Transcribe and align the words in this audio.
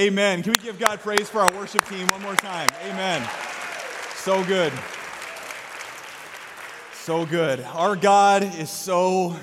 Amen. 0.00 0.42
Can 0.42 0.52
we 0.52 0.58
give 0.58 0.78
God 0.78 1.00
praise 1.00 1.28
for 1.28 1.40
our 1.40 1.52
worship 1.52 1.84
team 1.86 2.08
one 2.08 2.22
more 2.22 2.34
time? 2.34 2.70
Amen. 2.86 3.28
So 4.14 4.42
good. 4.44 4.72
So 6.94 7.26
good. 7.26 7.60
Our 7.60 7.96
God 7.96 8.42
is 8.42 8.70
so 8.70 9.36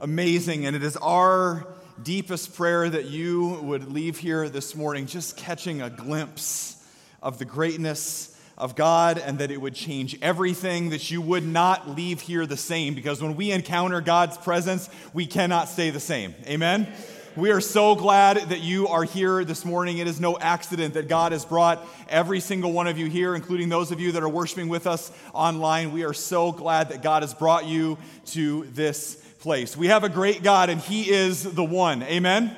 amazing, 0.00 0.66
and 0.66 0.74
it 0.74 0.82
is 0.82 0.96
our 0.96 1.68
deepest 2.02 2.56
prayer 2.56 2.90
that 2.90 3.04
you 3.04 3.60
would 3.62 3.92
leave 3.92 4.18
here 4.18 4.48
this 4.48 4.74
morning 4.74 5.06
just 5.06 5.36
catching 5.36 5.80
a 5.80 5.88
glimpse 5.88 6.84
of 7.22 7.38
the 7.38 7.44
greatness 7.44 8.36
of 8.58 8.74
God 8.74 9.18
and 9.18 9.38
that 9.38 9.52
it 9.52 9.60
would 9.60 9.74
change 9.74 10.18
everything, 10.20 10.90
that 10.90 11.12
you 11.12 11.22
would 11.22 11.46
not 11.46 11.90
leave 11.90 12.22
here 12.22 12.44
the 12.44 12.56
same, 12.56 12.96
because 12.96 13.22
when 13.22 13.36
we 13.36 13.52
encounter 13.52 14.00
God's 14.00 14.36
presence, 14.36 14.90
we 15.12 15.26
cannot 15.26 15.68
stay 15.68 15.90
the 15.90 16.00
same. 16.00 16.34
Amen? 16.46 16.92
We 17.36 17.50
are 17.50 17.60
so 17.60 17.94
glad 17.94 18.38
that 18.48 18.62
you 18.62 18.88
are 18.88 19.04
here 19.04 19.44
this 19.44 19.66
morning. 19.66 19.98
It 19.98 20.06
is 20.06 20.18
no 20.18 20.38
accident 20.38 20.94
that 20.94 21.06
God 21.06 21.32
has 21.32 21.44
brought 21.44 21.86
every 22.08 22.40
single 22.40 22.72
one 22.72 22.86
of 22.86 22.96
you 22.96 23.10
here, 23.10 23.34
including 23.34 23.68
those 23.68 23.92
of 23.92 24.00
you 24.00 24.12
that 24.12 24.22
are 24.22 24.28
worshiping 24.28 24.68
with 24.68 24.86
us 24.86 25.12
online. 25.34 25.92
We 25.92 26.04
are 26.04 26.14
so 26.14 26.50
glad 26.50 26.88
that 26.88 27.02
God 27.02 27.22
has 27.22 27.34
brought 27.34 27.66
you 27.66 27.98
to 28.28 28.64
this 28.72 29.16
place. 29.40 29.76
We 29.76 29.88
have 29.88 30.02
a 30.02 30.08
great 30.08 30.42
God, 30.42 30.70
and 30.70 30.80
He 30.80 31.10
is 31.10 31.42
the 31.42 31.62
one. 31.62 32.02
Amen? 32.04 32.56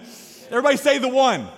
Everybody 0.48 0.76
say 0.76 0.98
the 0.98 1.08
one. 1.08 1.48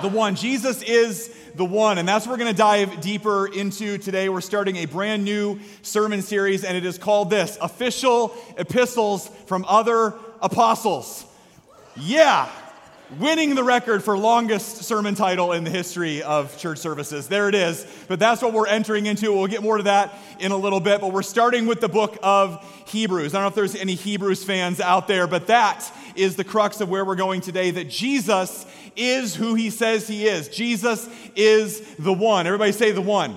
The 0.00 0.08
one. 0.08 0.34
Jesus 0.34 0.80
is 0.80 1.36
the 1.56 1.66
one. 1.66 1.98
And 1.98 2.08
that's 2.08 2.26
what 2.26 2.32
we're 2.32 2.44
going 2.44 2.54
to 2.54 2.58
dive 2.58 3.02
deeper 3.02 3.48
into 3.48 3.98
today. 3.98 4.30
We're 4.30 4.40
starting 4.40 4.76
a 4.76 4.86
brand 4.86 5.26
new 5.26 5.60
sermon 5.82 6.22
series, 6.22 6.64
and 6.64 6.74
it 6.74 6.86
is 6.86 6.96
called 6.96 7.28
this 7.28 7.58
Official 7.60 8.34
Epistles 8.56 9.28
from 9.44 9.66
Other 9.68 10.14
Apostles. 10.40 11.26
Yeah, 11.96 12.48
winning 13.18 13.56
the 13.56 13.64
record 13.64 14.04
for 14.04 14.16
longest 14.16 14.84
sermon 14.84 15.16
title 15.16 15.52
in 15.52 15.64
the 15.64 15.70
history 15.70 16.22
of 16.22 16.56
church 16.56 16.78
services. 16.78 17.26
There 17.26 17.48
it 17.48 17.54
is. 17.54 17.84
But 18.06 18.20
that's 18.20 18.42
what 18.42 18.52
we're 18.52 18.68
entering 18.68 19.06
into. 19.06 19.32
We'll 19.32 19.48
get 19.48 19.62
more 19.62 19.78
to 19.78 19.82
that 19.84 20.14
in 20.38 20.52
a 20.52 20.56
little 20.56 20.78
bit. 20.78 21.00
But 21.00 21.12
we're 21.12 21.22
starting 21.22 21.66
with 21.66 21.80
the 21.80 21.88
book 21.88 22.16
of 22.22 22.64
Hebrews. 22.86 23.34
I 23.34 23.38
don't 23.38 23.44
know 23.44 23.48
if 23.48 23.54
there's 23.54 23.74
any 23.74 23.96
Hebrews 23.96 24.44
fans 24.44 24.80
out 24.80 25.08
there, 25.08 25.26
but 25.26 25.48
that 25.48 25.90
is 26.14 26.36
the 26.36 26.44
crux 26.44 26.80
of 26.80 26.88
where 26.88 27.04
we're 27.04 27.16
going 27.16 27.40
today 27.40 27.72
that 27.72 27.88
Jesus 27.88 28.66
is 28.94 29.34
who 29.34 29.54
he 29.54 29.70
says 29.70 30.06
he 30.06 30.26
is. 30.26 30.48
Jesus 30.48 31.08
is 31.34 31.80
the 31.96 32.12
one. 32.12 32.46
Everybody 32.46 32.72
say 32.72 32.92
the 32.92 33.00
one. 33.00 33.36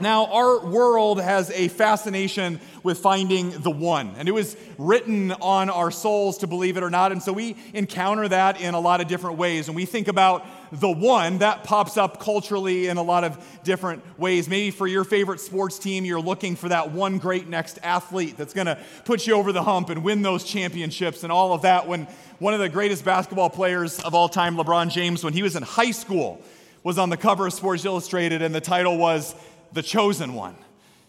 Now, 0.00 0.26
our 0.26 0.64
world 0.64 1.20
has 1.20 1.50
a 1.50 1.68
fascination 1.68 2.60
with 2.82 2.98
finding 2.98 3.50
the 3.50 3.70
one, 3.70 4.14
and 4.16 4.28
it 4.28 4.32
was 4.32 4.56
written 4.78 5.32
on 5.32 5.70
our 5.70 5.90
souls 5.90 6.38
to 6.38 6.46
believe 6.46 6.76
it 6.76 6.82
or 6.82 6.90
not. 6.90 7.12
And 7.12 7.22
so 7.22 7.32
we 7.32 7.56
encounter 7.74 8.28
that 8.28 8.60
in 8.60 8.74
a 8.74 8.80
lot 8.80 9.00
of 9.00 9.08
different 9.08 9.38
ways. 9.38 9.68
And 9.68 9.74
we 9.74 9.84
think 9.84 10.08
about 10.08 10.46
the 10.70 10.90
one 10.90 11.38
that 11.38 11.64
pops 11.64 11.96
up 11.96 12.20
culturally 12.20 12.86
in 12.88 12.96
a 12.96 13.02
lot 13.02 13.24
of 13.24 13.42
different 13.64 14.02
ways. 14.18 14.48
Maybe 14.48 14.70
for 14.70 14.86
your 14.86 15.04
favorite 15.04 15.40
sports 15.40 15.78
team, 15.78 16.04
you're 16.04 16.20
looking 16.20 16.56
for 16.56 16.68
that 16.68 16.92
one 16.92 17.18
great 17.18 17.48
next 17.48 17.78
athlete 17.82 18.36
that's 18.36 18.54
going 18.54 18.66
to 18.66 18.78
put 19.04 19.26
you 19.26 19.34
over 19.34 19.52
the 19.52 19.62
hump 19.62 19.88
and 19.88 20.04
win 20.04 20.22
those 20.22 20.44
championships 20.44 21.22
and 21.22 21.32
all 21.32 21.52
of 21.52 21.62
that. 21.62 21.88
When 21.88 22.06
one 22.38 22.54
of 22.54 22.60
the 22.60 22.68
greatest 22.68 23.04
basketball 23.04 23.50
players 23.50 23.98
of 24.00 24.14
all 24.14 24.28
time, 24.28 24.56
LeBron 24.56 24.90
James, 24.90 25.24
when 25.24 25.32
he 25.32 25.42
was 25.42 25.56
in 25.56 25.62
high 25.62 25.90
school, 25.90 26.42
was 26.84 26.98
on 26.98 27.10
the 27.10 27.16
cover 27.16 27.46
of 27.46 27.52
Sports 27.52 27.84
Illustrated, 27.84 28.40
and 28.40 28.54
the 28.54 28.60
title 28.60 28.96
was 28.96 29.34
the 29.72 29.82
chosen 29.82 30.34
one. 30.34 30.56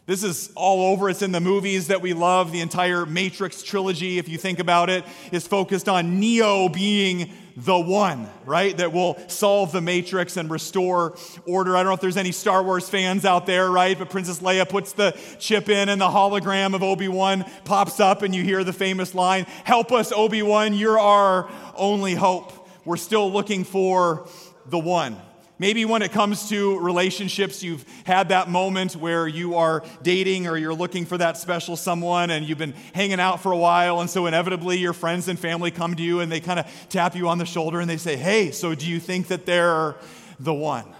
This 0.09 0.24
is 0.24 0.52
all 0.56 0.92
over. 0.92 1.08
It's 1.08 1.22
in 1.22 1.31
the 1.31 1.40
movies 1.40 1.86
that 1.88 2.02
we 2.02 2.14
love. 2.14 2.52
The 2.52 2.62
entire 2.62 3.06
Matrix 3.06 3.62
trilogy, 3.62 4.18
if 4.18 4.28
you 4.28 4.40
think 4.40 4.58
about 4.58 4.90
it, 4.90 5.06
is 5.31 5.46
focused 5.46 5.88
on 5.88 6.20
Neo 6.20 6.68
being 6.68 7.31
the 7.56 7.78
one, 7.78 8.28
right? 8.44 8.75
That 8.75 8.92
will 8.92 9.19
solve 9.28 9.72
the 9.72 9.81
Matrix 9.81 10.36
and 10.36 10.50
restore 10.50 11.16
order. 11.46 11.75
I 11.75 11.81
don't 11.84 11.92
know 11.92 11.94
if 11.94 12.02
there's 12.02 12.18
any 12.18 12.31
Star 12.31 12.64
Wars 12.64 12.90
fans 12.90 13.24
out 13.24 13.46
there, 13.46 13.69
right? 13.69 14.00
But 14.00 14.09
Princess 14.09 14.40
Leia 14.40 14.68
puts 14.68 14.94
the 14.94 15.12
chip 15.38 15.69
in 15.69 15.90
and 15.90 16.02
the 16.02 16.08
hologram 16.08 16.74
of 16.74 16.81
Obi 16.81 17.08
Wan 17.08 17.46
pops 17.64 18.00
up, 18.00 18.24
and 18.24 18.34
you 18.34 18.44
hear 18.44 18.64
the 18.64 18.74
famous 18.74 19.14
line 19.14 19.46
Help 19.64 19.92
us, 19.92 20.12
Obi 20.12 20.42
Wan, 20.42 20.74
you're 20.74 21.00
our 21.00 21.48
only 21.75 22.16
hope. 22.16 22.68
We're 22.84 22.98
still 22.98 23.31
looking 23.31 23.64
for 23.64 24.28
the 24.66 24.80
one. 24.80 25.18
Maybe 25.62 25.84
when 25.84 26.02
it 26.02 26.14
comes 26.14 26.47
to 26.50 26.80
relationships, 26.80 27.62
you've 27.62 27.84
had 28.06 28.30
that 28.30 28.47
moment 28.47 28.96
where 28.96 29.28
you 29.28 29.56
are 29.56 29.84
dating 30.02 30.47
or 30.47 30.56
you're 30.56 30.74
looking 30.74 31.06
for 31.06 31.18
that 31.18 31.36
special 31.36 31.75
someone 31.75 32.30
and 32.30 32.47
you've 32.47 32.58
been 32.58 32.74
hanging 32.94 33.20
out 33.20 33.42
for 33.42 33.52
a 33.52 33.58
while. 33.58 34.00
And 34.00 34.09
so 34.09 34.25
inevitably, 34.25 34.78
your 34.78 34.94
friends 34.94 35.28
and 35.28 35.38
family 35.38 35.69
come 35.69 35.96
to 35.96 36.02
you 36.02 36.22
and 36.22 36.31
they 36.31 36.40
kind 36.40 36.62
of 36.62 36.88
tap 36.88 37.14
you 37.14 37.28
on 37.28 37.40
the 37.40 37.46
shoulder 37.46 37.81
and 37.81 37.90
they 37.90 37.98
say, 37.98 38.16
Hey, 38.16 38.52
so 38.52 38.74
do 38.74 38.90
you 38.90 39.02
think 39.02 39.28
that 39.28 39.46
they're 39.46 39.98
the 40.40 40.53
one? 40.53 40.96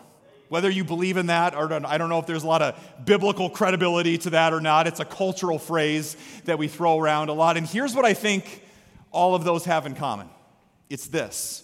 Whether 0.50 0.70
you 0.70 0.84
believe 0.84 1.16
in 1.16 1.28
that 1.28 1.56
or 1.56 1.72
I 1.72 1.98
don't 1.98 2.10
know 2.10 2.20
if 2.20 2.26
there's 2.26 2.44
a 2.44 2.48
lot 2.48 2.62
of 2.62 3.06
biblical 3.06 3.50
credibility 3.50 4.18
to 4.18 4.32
that 4.32 4.52
or 4.52 4.60
not, 4.60 4.88
it's 4.88 5.00
a 5.00 5.06
cultural 5.06 5.58
phrase 5.58 6.18
that 6.44 6.58
we 6.58 6.68
throw 6.68 7.00
around 7.00 7.30
a 7.30 7.34
lot. 7.34 7.56
And 7.56 7.66
here's 7.66 7.96
what 7.96 8.04
I 8.04 8.14
think 8.14 8.62
all 9.12 9.36
of 9.36 9.46
those 9.46 9.64
have 9.66 9.86
in 9.86 9.96
common 9.96 10.30
it's 10.90 11.08
this 11.08 11.64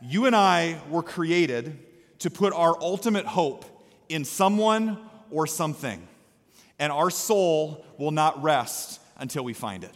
you 0.00 0.26
and 0.26 0.36
I 0.36 0.78
were 0.90 1.02
created 1.02 1.76
to 2.20 2.30
put 2.30 2.52
our 2.52 2.76
ultimate 2.80 3.26
hope 3.26 3.64
in 4.08 4.24
someone 4.24 4.98
or 5.30 5.46
something. 5.46 6.06
And 6.78 6.92
our 6.92 7.10
soul 7.10 7.84
will 7.98 8.10
not 8.10 8.42
rest 8.42 9.00
until 9.18 9.44
we 9.44 9.52
find 9.52 9.84
it. 9.84 9.92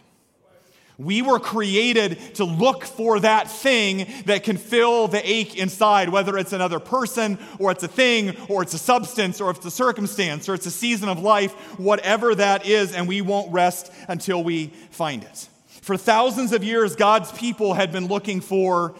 We 0.97 1.21
were 1.21 1.39
created 1.39 2.35
to 2.35 2.45
look 2.45 2.85
for 2.85 3.19
that 3.19 3.51
thing 3.51 4.07
that 4.27 4.43
can 4.43 4.55
fill 4.55 5.09
the 5.09 5.29
ache 5.29 5.57
inside, 5.57 6.07
whether 6.07 6.37
it's 6.37 6.53
another 6.53 6.79
person, 6.79 7.37
or 7.59 7.71
it's 7.71 7.83
a 7.83 7.89
thing, 7.89 8.33
or 8.47 8.61
it's 8.63 8.73
a 8.73 8.77
substance, 8.77 9.41
or 9.41 9.51
it's 9.51 9.65
a 9.65 9.71
circumstance, 9.71 10.47
or 10.47 10.53
it's 10.53 10.65
a 10.65 10.71
season 10.71 11.09
of 11.09 11.19
life, 11.19 11.51
whatever 11.77 12.33
that 12.35 12.65
is, 12.65 12.93
and 12.93 13.09
we 13.09 13.21
won't 13.21 13.51
rest 13.51 13.91
until 14.07 14.41
we 14.41 14.67
find 14.91 15.23
it. 15.23 15.49
For 15.81 15.97
thousands 15.97 16.53
of 16.53 16.63
years, 16.63 16.95
God's 16.95 17.31
people 17.33 17.73
had 17.73 17.91
been 17.91 18.07
looking 18.07 18.39
for 18.39 18.95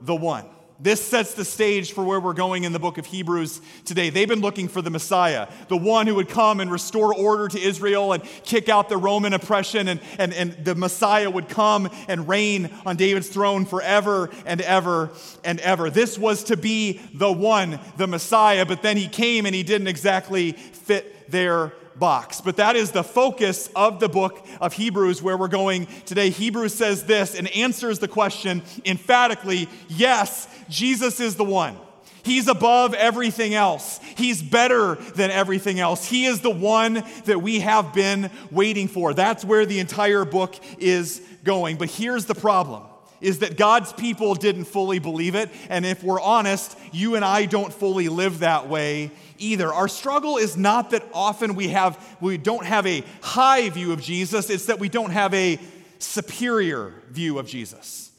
the 0.00 0.14
one. 0.14 0.46
This 0.82 1.06
sets 1.06 1.34
the 1.34 1.44
stage 1.44 1.92
for 1.92 2.02
where 2.02 2.18
we're 2.18 2.32
going 2.32 2.64
in 2.64 2.72
the 2.72 2.78
book 2.78 2.96
of 2.96 3.04
Hebrews 3.04 3.60
today. 3.84 4.08
They've 4.08 4.26
been 4.26 4.40
looking 4.40 4.66
for 4.66 4.80
the 4.80 4.88
Messiah, 4.88 5.46
the 5.68 5.76
one 5.76 6.06
who 6.06 6.14
would 6.14 6.30
come 6.30 6.58
and 6.58 6.72
restore 6.72 7.14
order 7.14 7.48
to 7.48 7.60
Israel 7.60 8.14
and 8.14 8.22
kick 8.44 8.70
out 8.70 8.88
the 8.88 8.96
Roman 8.96 9.34
oppression, 9.34 9.88
and, 9.88 10.00
and, 10.18 10.32
and 10.32 10.64
the 10.64 10.74
Messiah 10.74 11.28
would 11.28 11.50
come 11.50 11.90
and 12.08 12.26
reign 12.26 12.70
on 12.86 12.96
David's 12.96 13.28
throne 13.28 13.66
forever 13.66 14.30
and 14.46 14.62
ever 14.62 15.10
and 15.44 15.60
ever. 15.60 15.90
This 15.90 16.18
was 16.18 16.44
to 16.44 16.56
be 16.56 16.98
the 17.12 17.30
one, 17.30 17.78
the 17.98 18.06
Messiah, 18.06 18.64
but 18.64 18.80
then 18.80 18.96
he 18.96 19.06
came 19.06 19.44
and 19.44 19.54
he 19.54 19.62
didn't 19.62 19.88
exactly 19.88 20.52
fit 20.52 21.30
their 21.30 21.74
box. 22.00 22.40
But 22.40 22.56
that 22.56 22.74
is 22.74 22.90
the 22.90 23.04
focus 23.04 23.70
of 23.76 24.00
the 24.00 24.08
book 24.08 24.44
of 24.60 24.72
Hebrews 24.72 25.22
where 25.22 25.36
we're 25.36 25.48
going 25.48 25.86
today. 26.06 26.30
Hebrews 26.30 26.74
says 26.74 27.04
this 27.04 27.36
and 27.36 27.46
answers 27.48 28.00
the 28.00 28.08
question 28.08 28.62
emphatically 28.84 29.68
yes, 29.88 30.48
Jesus 30.68 31.20
is 31.20 31.36
the 31.36 31.44
one. 31.44 31.76
He's 32.22 32.48
above 32.48 32.94
everything 32.94 33.54
else. 33.54 33.98
He's 34.16 34.42
better 34.42 34.96
than 34.96 35.30
everything 35.30 35.80
else. 35.80 36.06
He 36.06 36.26
is 36.26 36.40
the 36.40 36.50
one 36.50 37.02
that 37.24 37.40
we 37.40 37.60
have 37.60 37.94
been 37.94 38.30
waiting 38.50 38.88
for. 38.88 39.14
That's 39.14 39.44
where 39.44 39.64
the 39.64 39.78
entire 39.78 40.24
book 40.24 40.56
is 40.78 41.22
going. 41.44 41.76
But 41.76 41.90
here's 41.90 42.26
the 42.26 42.34
problem 42.34 42.82
is 43.20 43.40
that 43.40 43.58
God's 43.58 43.92
people 43.92 44.34
didn't 44.34 44.64
fully 44.64 44.98
believe 44.98 45.34
it, 45.34 45.50
and 45.68 45.84
if 45.84 46.02
we're 46.02 46.20
honest, 46.20 46.78
you 46.90 47.16
and 47.16 47.24
I 47.24 47.44
don't 47.44 47.70
fully 47.70 48.08
live 48.08 48.38
that 48.38 48.66
way 48.66 49.10
either. 49.40 49.72
Our 49.72 49.88
struggle 49.88 50.36
is 50.36 50.56
not 50.56 50.90
that 50.90 51.04
often 51.12 51.54
we 51.54 51.68
have 51.68 52.16
we 52.20 52.36
don't 52.38 52.64
have 52.64 52.86
a 52.86 53.02
high 53.22 53.68
view 53.70 53.92
of 53.92 54.00
Jesus, 54.00 54.50
it's 54.50 54.66
that 54.66 54.78
we 54.78 54.88
don't 54.88 55.10
have 55.10 55.34
a 55.34 55.58
superior 55.98 56.94
view 57.10 57.38
of 57.38 57.46
Jesus. 57.46 58.10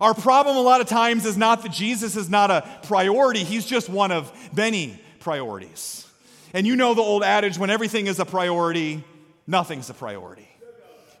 Our 0.00 0.14
problem 0.14 0.56
a 0.56 0.60
lot 0.60 0.80
of 0.80 0.88
times 0.88 1.24
is 1.24 1.36
not 1.36 1.62
that 1.62 1.72
Jesus 1.72 2.16
is 2.16 2.28
not 2.28 2.50
a 2.50 2.68
priority, 2.84 3.44
he's 3.44 3.66
just 3.66 3.88
one 3.88 4.12
of 4.12 4.32
many 4.54 4.98
priorities. 5.20 6.06
And 6.52 6.66
you 6.66 6.76
know 6.76 6.94
the 6.94 7.02
old 7.02 7.22
adage 7.22 7.58
when 7.58 7.70
everything 7.70 8.06
is 8.06 8.18
a 8.18 8.24
priority, 8.24 9.02
nothing's 9.46 9.90
a 9.90 9.94
priority. 9.94 10.48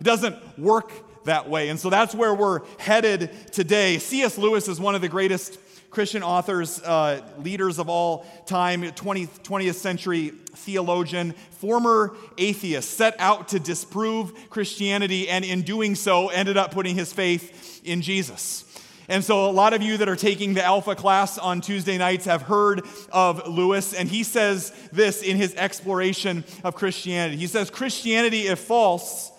It 0.00 0.04
doesn't 0.04 0.58
work 0.58 0.92
that 1.24 1.48
way. 1.48 1.68
And 1.68 1.80
so 1.80 1.90
that's 1.90 2.14
where 2.14 2.34
we're 2.34 2.60
headed 2.78 3.30
today. 3.52 3.98
C.S. 3.98 4.38
Lewis 4.38 4.68
is 4.68 4.78
one 4.78 4.94
of 4.94 5.00
the 5.00 5.08
greatest 5.08 5.58
Christian 5.94 6.22
authors, 6.24 6.82
uh, 6.82 7.22
leaders 7.38 7.78
of 7.78 7.88
all 7.88 8.26
time, 8.46 8.82
20th, 8.82 9.42
20th 9.42 9.74
century 9.74 10.32
theologian, 10.54 11.32
former 11.52 12.16
atheist, 12.36 12.90
set 12.90 13.14
out 13.20 13.48
to 13.48 13.60
disprove 13.60 14.50
Christianity, 14.50 15.28
and 15.28 15.44
in 15.44 15.62
doing 15.62 15.94
so, 15.94 16.28
ended 16.28 16.56
up 16.56 16.72
putting 16.72 16.96
his 16.96 17.12
faith 17.12 17.80
in 17.84 18.02
Jesus. 18.02 18.64
And 19.08 19.22
so, 19.22 19.48
a 19.48 19.52
lot 19.52 19.72
of 19.72 19.82
you 19.82 19.98
that 19.98 20.08
are 20.08 20.16
taking 20.16 20.54
the 20.54 20.64
Alpha 20.64 20.96
class 20.96 21.38
on 21.38 21.60
Tuesday 21.60 21.96
nights 21.96 22.24
have 22.24 22.42
heard 22.42 22.82
of 23.12 23.46
Lewis, 23.46 23.94
and 23.94 24.08
he 24.08 24.24
says 24.24 24.72
this 24.92 25.22
in 25.22 25.36
his 25.36 25.54
exploration 25.54 26.42
of 26.64 26.74
Christianity. 26.74 27.36
He 27.36 27.46
says, 27.46 27.70
Christianity, 27.70 28.48
if 28.48 28.58
false, 28.58 29.30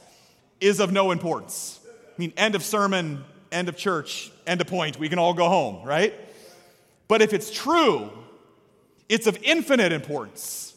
is 0.61 0.79
of 0.79 0.91
no 0.91 1.11
importance. 1.11 1.79
I 1.85 2.13
mean, 2.17 2.31
end 2.37 2.55
of 2.55 2.63
sermon, 2.63 3.25
end 3.51 3.67
of 3.67 3.75
church, 3.75 4.31
end 4.47 4.61
of 4.61 4.67
point. 4.67 4.97
We 4.97 5.09
can 5.09 5.19
all 5.19 5.33
go 5.33 5.49
home, 5.49 5.85
right? 5.85 6.13
But 7.07 7.21
if 7.21 7.33
it's 7.33 7.51
true, 7.51 8.11
it's 9.09 9.27
of 9.27 9.37
infinite 9.43 9.91
importance. 9.91 10.73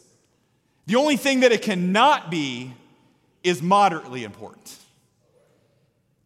The 0.85 0.95
only 0.95 1.17
thing 1.17 1.41
that 1.41 1.51
it 1.51 1.61
cannot 1.61 2.31
be 2.31 2.73
is 3.43 3.61
moderately 3.61 4.23
important. 4.23 4.75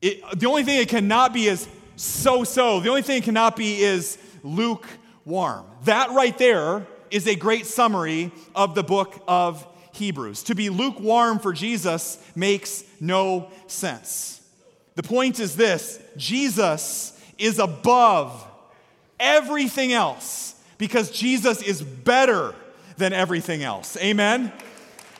It, 0.02 0.22
the 0.40 0.48
only 0.48 0.64
thing 0.64 0.80
it 0.80 0.90
cannot 0.90 1.34
be 1.34 1.48
is 1.48 1.68
so 1.96 2.44
so. 2.44 2.80
The 2.80 2.90
only 2.90 3.02
thing 3.02 3.18
it 3.18 3.24
cannot 3.24 3.56
be 3.56 3.82
is 3.82 4.18
lukewarm. 4.44 5.66
That 5.86 6.12
right 6.12 6.38
there 6.38 6.86
is 7.12 7.28
a 7.28 7.36
great 7.36 7.66
summary 7.66 8.32
of 8.56 8.76
the 8.76 8.84
book 8.84 9.24
of 9.28 9.66
Hebrews. 9.94 10.44
To 10.44 10.56
be 10.56 10.70
lukewarm 10.70 11.40
for 11.40 11.54
Jesus 11.54 12.18
makes 12.36 12.84
no 13.00 13.52
sense. 13.68 14.42
The 14.96 15.04
point 15.04 15.40
is 15.40 15.56
this 15.56 16.00
Jesus 16.18 17.20
is 17.38 17.60
above 17.60 18.46
everything 19.24 19.94
else 19.94 20.54
because 20.78 21.10
Jesus 21.10 21.62
is 21.62 21.81
better 21.81 22.54
than 22.98 23.14
everything 23.14 23.64
else. 23.64 23.98
Amen? 23.98 24.52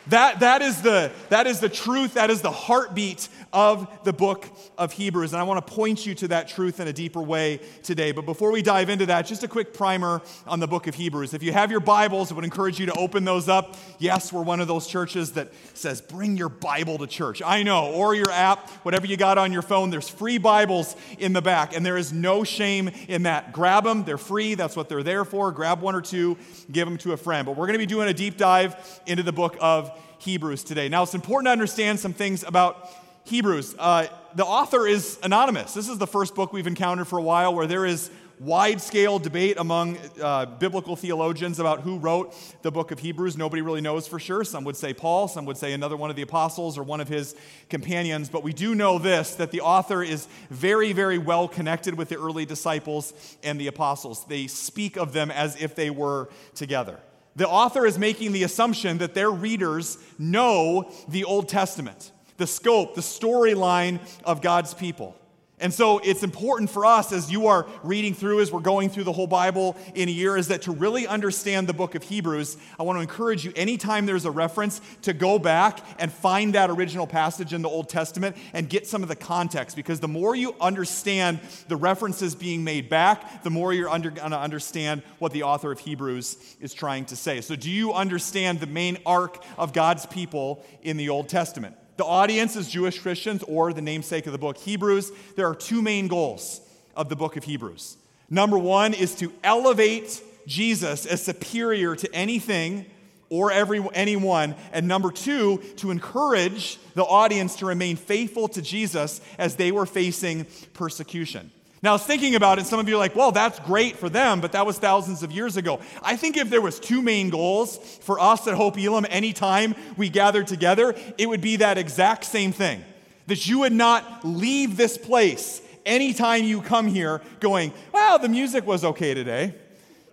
That, 0.08 0.42
that, 0.42 0.62
is 0.62 0.82
the, 0.82 1.12
that 1.30 1.48
is 1.48 1.60
the 1.62 1.70
truth, 1.70 2.16
that 2.16 2.30
is 2.30 2.42
the 2.42 2.52
heartbeat 2.52 3.30
of 3.54 3.88
the 4.04 4.12
book 4.12 4.46
of 4.78 4.92
Hebrews. 4.92 5.32
And 5.32 5.40
I 5.40 5.44
want 5.44 5.66
to 5.66 5.74
point 5.74 6.06
you 6.06 6.16
to 6.16 6.28
that 6.30 6.48
truth 6.48 6.80
in 6.80 6.88
a 6.88 6.94
deeper 6.94 7.22
way 7.22 7.62
today. 7.84 8.12
But 8.12 8.26
before 8.26 8.52
we 8.52 8.62
dive 8.62 8.90
into 8.90 9.06
that, 9.06 9.28
just 9.28 9.44
a 9.44 9.48
quick 9.48 9.74
primer 9.74 10.22
on 10.48 10.60
the 10.60 10.68
book 10.68 10.88
of 10.88 10.96
Hebrews. 10.96 11.34
If 11.34 11.44
you 11.44 11.54
have 11.54 11.72
your 11.72 11.80
Bibles, 11.80 12.32
I 12.32 12.36
would 12.36 12.44
encourage 12.44 12.80
you 12.80 12.88
to 12.88 12.94
open 12.94 13.24
those 13.24 13.48
up. 13.48 13.76
Yes, 14.00 14.34
we're 14.34 14.42
one 14.42 14.60
of 14.60 14.68
those 14.68 14.88
churches 14.88 15.34
that 15.34 15.54
says, 15.76 16.02
bring 16.02 16.36
your 16.36 16.50
Bible 16.50 16.98
to 16.98 17.08
church. 17.08 17.42
I 17.46 17.64
know, 17.64 17.92
or 17.92 18.16
your 18.16 18.32
app, 18.32 18.70
whatever 18.84 19.06
you 19.06 19.16
got 19.16 19.38
on 19.38 19.54
your 19.54 19.62
phone, 19.62 19.92
there's 19.92 20.10
free 20.10 20.40
Bibles 20.40 20.96
in 21.20 21.34
the 21.34 21.42
back. 21.42 21.76
And 21.76 21.86
there 21.86 21.98
is 21.98 22.12
no 22.12 22.44
shame 22.44 22.90
in 23.08 23.24
that. 23.24 23.54
Grab 23.54 23.84
them, 23.84 24.04
they're 24.04 24.18
free. 24.18 24.56
That's 24.56 24.76
what 24.76 24.90
they're 24.90 25.04
there 25.04 25.26
for. 25.26 25.52
Grab 25.52 25.82
one 25.82 25.94
or 25.94 26.02
two, 26.02 26.38
give 26.72 26.88
them 26.88 26.98
to 27.00 27.14
a 27.14 27.18
friend. 27.18 27.46
But 27.46 27.52
we're 27.52 27.68
going 27.68 27.74
to 27.74 27.80
be 27.80 27.86
doing 27.86 28.10
a 28.10 28.14
deep 28.14 28.38
dive 28.38 29.02
into 29.06 29.22
the 29.22 29.32
book 29.32 29.56
of 29.62 29.92
Hebrews 30.20 30.64
today. 30.64 30.90
Now, 30.90 31.04
it's 31.04 31.14
important 31.14 31.48
to 31.48 31.52
understand 31.52 32.00
some 32.00 32.14
things 32.14 32.44
about 32.44 32.90
Hebrews. 33.26 33.76
Uh, 33.80 34.08
the 34.36 34.46
author 34.46 34.86
is 34.86 35.18
anonymous. 35.24 35.74
This 35.74 35.88
is 35.88 35.98
the 35.98 36.08
first 36.08 36.36
book 36.36 36.52
we've 36.52 36.68
encountered 36.68 37.08
for 37.08 37.18
a 37.18 37.22
while 37.22 37.56
where 37.56 37.68
there 37.68 37.86
is 37.86 38.12
wide 38.40 38.82
scale 38.82 39.20
debate 39.20 39.58
among 39.58 39.98
uh, 40.22 40.46
biblical 40.46 40.98
theologians 40.98 41.60
about 41.60 41.82
who 41.82 41.98
wrote 41.98 42.36
the 42.62 42.72
book 42.72 42.92
of 42.92 43.00
Hebrews. 43.00 43.38
Nobody 43.38 43.62
really 43.62 43.80
knows 43.80 44.08
for 44.08 44.20
sure. 44.20 44.44
Some 44.44 44.66
would 44.66 44.76
say 44.76 44.94
Paul, 44.94 45.28
some 45.28 45.46
would 45.46 45.58
say 45.58 45.72
another 45.72 45.96
one 45.96 46.10
of 46.10 46.16
the 46.16 46.22
apostles 46.22 46.78
or 46.78 46.84
one 46.84 47.00
of 47.00 47.08
his 47.08 47.36
companions. 47.70 48.28
But 48.28 48.44
we 48.44 48.52
do 48.52 48.76
know 48.76 49.00
this 49.00 49.36
that 49.36 49.52
the 49.52 49.62
author 49.62 50.04
is 50.04 50.28
very, 50.50 50.92
very 50.92 51.18
well 51.18 51.48
connected 51.48 51.96
with 51.96 52.10
the 52.10 52.18
early 52.18 52.46
disciples 52.46 53.14
and 53.44 53.60
the 53.60 53.68
apostles. 53.68 54.26
They 54.26 54.48
speak 54.48 54.98
of 54.98 55.14
them 55.14 55.32
as 55.32 55.62
if 55.62 55.76
they 55.76 55.90
were 55.90 56.30
together. 56.56 57.00
The 57.36 57.48
author 57.48 57.86
is 57.86 57.98
making 57.98 58.34
the 58.34 58.44
assumption 58.44 58.98
that 59.00 59.14
their 59.14 59.32
readers 59.32 59.98
know 60.20 60.92
the 61.08 61.24
Old 61.24 61.50
Testament 61.50 62.12
the 62.38 62.48
scope, 62.48 62.96
the 62.96 63.02
storyline 63.02 64.00
of 64.24 64.42
God's 64.42 64.74
people. 64.74 65.16
And 65.64 65.74
so 65.74 66.00
it's 66.00 66.24
important 66.24 66.70
for 66.70 66.86
us 66.86 67.14
as 67.14 67.32
you 67.32 67.48
are 67.48 67.66
reading 67.84 68.14
through, 68.14 68.42
as 68.42 68.52
we're 68.52 68.60
going 68.60 68.90
through 68.90 69.06
the 69.06 69.14
whole 69.14 69.28
Bible 69.28 69.78
in 69.96 70.10
a 70.10 70.12
year, 70.12 70.36
is 70.36 70.50
that 70.50 70.64
to 70.64 70.74
really 70.74 71.08
understand 71.08 71.68
the 71.68 71.74
book 71.74 71.96
of 71.96 72.04
Hebrews, 72.04 72.58
I 72.78 72.84
want 72.84 72.98
to 72.98 73.02
encourage 73.02 73.46
you 73.46 73.54
anytime 73.56 74.06
there's 74.06 74.26
a 74.26 74.32
reference 74.32 74.82
to 75.04 75.14
go 75.14 75.40
back 75.40 75.80
and 76.00 76.12
find 76.12 76.56
that 76.56 76.70
original 76.70 77.08
passage 77.08 77.54
in 77.54 77.62
the 77.62 77.70
Old 77.70 77.88
Testament 77.88 78.36
and 78.52 78.68
get 78.68 78.88
some 78.88 79.04
of 79.04 79.10
the 79.10 79.16
context. 79.16 79.78
Because 79.78 80.02
the 80.02 80.08
more 80.10 80.36
you 80.36 80.54
understand 80.60 81.40
the 81.70 81.78
references 81.78 82.36
being 82.36 82.66
made 82.66 82.90
back, 82.90 83.44
the 83.44 83.50
more 83.50 83.72
you're 83.72 83.90
under, 83.90 84.10
going 84.10 84.32
to 84.32 84.40
understand 84.40 85.02
what 85.20 85.32
the 85.32 85.44
author 85.44 85.72
of 85.72 85.80
Hebrews 85.80 86.58
is 86.60 86.74
trying 86.74 87.06
to 87.06 87.16
say. 87.16 87.40
So, 87.40 87.56
do 87.56 87.72
you 87.72 87.94
understand 87.94 88.60
the 88.60 88.68
main 88.68 88.98
arc 89.06 89.42
of 89.58 89.72
God's 89.72 90.08
people 90.08 90.66
in 90.82 90.98
the 90.98 91.08
Old 91.08 91.30
Testament? 91.30 91.78
The 91.98 92.06
audience 92.06 92.56
is 92.56 92.70
Jewish 92.70 93.00
Christians 93.00 93.44
or 93.44 93.72
the 93.72 93.82
namesake 93.82 94.26
of 94.26 94.32
the 94.32 94.40
book, 94.40 94.58
Hebrews. 94.58 95.12
There 95.36 95.48
are 95.48 95.56
two 95.56 95.82
main 95.82 96.08
goals 96.08 96.62
of 96.96 97.10
the 97.10 97.16
book 97.16 97.38
of 97.38 97.44
Hebrews. 97.44 97.98
Number 98.30 98.58
one 98.58 98.94
is 98.94 99.14
to 99.16 99.32
elevate 99.44 100.22
Jesus 100.48 101.06
as 101.06 101.24
superior 101.24 101.96
to 101.96 102.14
anything 102.16 102.86
or 103.30 103.52
every, 103.52 103.84
anyone. 103.94 104.56
And 104.72 104.88
number 104.88 105.12
two, 105.12 105.58
to 105.78 105.92
encourage 105.92 106.80
the 106.96 107.04
audience 107.04 107.56
to 107.58 107.66
remain 107.66 107.96
faithful 107.96 108.48
to 108.50 108.62
Jesus 108.62 109.22
as 109.38 109.56
they 109.56 109.72
were 109.72 109.86
facing 109.86 110.46
persecution. 110.74 111.52
Now, 111.84 111.90
I 111.90 111.94
was 111.94 112.06
thinking 112.06 112.36
about 112.36 112.60
it, 112.60 112.66
some 112.66 112.80
of 112.80 112.88
you 112.88 112.96
are 112.96 112.98
like, 112.98 113.14
well, 113.14 113.34
that's 113.34 113.60
great 113.60 113.98
for 113.98 114.08
them, 114.08 114.40
but 114.40 114.54
that 114.54 114.66
was 114.66 114.80
thousands 114.80 115.22
of 115.22 115.34
years 115.34 115.58
ago. 115.58 115.82
I 116.02 116.16
think 116.16 116.38
if 116.38 116.50
there 116.50 116.62
was 116.62 116.80
two 116.80 117.02
main 117.02 117.30
goals 117.30 117.76
for 118.02 118.22
us 118.22 118.48
at 118.48 118.54
Hope 118.54 118.78
Elam 118.80 119.06
anytime 119.10 119.76
we 119.98 120.08
gathered 120.08 120.48
together, 120.48 120.96
it 121.18 121.28
would 121.28 121.42
be 121.42 121.58
that 121.58 121.78
exact 121.78 122.24
same 122.24 122.54
thing. 122.54 122.86
That 123.28 123.48
you 123.48 123.60
would 123.60 123.74
not 123.74 124.24
leave 124.24 124.78
this 124.78 124.98
place 124.98 125.62
anytime 125.86 126.46
you 126.46 126.62
come 126.62 126.88
here 126.88 127.22
going, 127.42 127.74
well, 127.92 128.18
the 128.18 128.30
music 128.30 128.66
was 128.66 128.86
okay 128.86 129.14
today. 129.14 129.54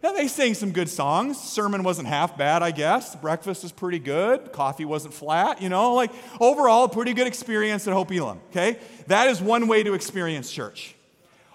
Yeah, 0.03 0.11
they 0.11 0.27
sang 0.27 0.55
some 0.55 0.73
good 0.73 0.89
songs. 0.89 1.39
Sermon 1.39 1.85
wasn't 1.85 2.09
half 2.09 2.37
bad, 2.37 2.65
I 2.65 2.73
guess. 2.73 3.15
Breakfast 3.15 3.63
was 3.63 3.71
pretty 3.71 4.01
good. 4.01 4.51
Coffee 4.51 4.87
wasn't 4.87 5.15
flat, 5.15 5.63
you 5.63 5.69
know, 5.69 5.95
like 5.95 6.11
overall, 6.41 6.89
pretty 6.89 7.15
good 7.15 7.29
experience 7.29 7.87
at 7.87 7.95
Hope 7.95 8.11
Elam, 8.11 8.41
okay? 8.51 8.77
That 9.07 9.29
is 9.29 9.41
one 9.41 9.69
way 9.69 9.85
to 9.85 9.95
experience 9.95 10.51
church. 10.51 10.97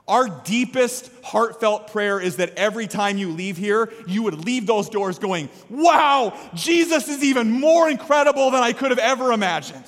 Our 0.08 0.28
deepest 0.30 1.10
heartfelt 1.24 1.92
prayer 1.92 2.20
is 2.20 2.36
that 2.38 2.54
every 2.58 2.86
time 2.86 3.18
you 3.18 3.32
leave 3.32 3.58
here, 3.58 3.92
you 4.06 4.22
would 4.24 4.46
leave 4.46 4.68
those 4.68 4.88
doors 4.88 5.18
going, 5.18 5.50
Wow, 5.70 6.38
Jesus 6.54 7.08
is 7.08 7.24
even 7.24 7.50
more 7.50 7.90
incredible 7.90 8.52
than 8.52 8.62
I 8.62 8.74
could 8.74 8.92
have 8.92 9.00
ever 9.00 9.32
imagined. 9.32 9.86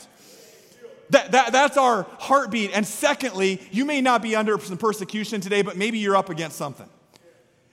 That, 1.11 1.31
that, 1.31 1.51
that's 1.51 1.77
our 1.77 2.03
heartbeat. 2.19 2.71
And 2.73 2.85
secondly, 2.85 3.61
you 3.71 3.85
may 3.85 4.01
not 4.01 4.21
be 4.21 4.35
under 4.35 4.59
some 4.59 4.77
persecution 4.77 5.39
today, 5.39 5.61
but 5.61 5.77
maybe 5.77 5.99
you're 5.99 6.17
up 6.17 6.29
against 6.29 6.57
something. 6.57 6.89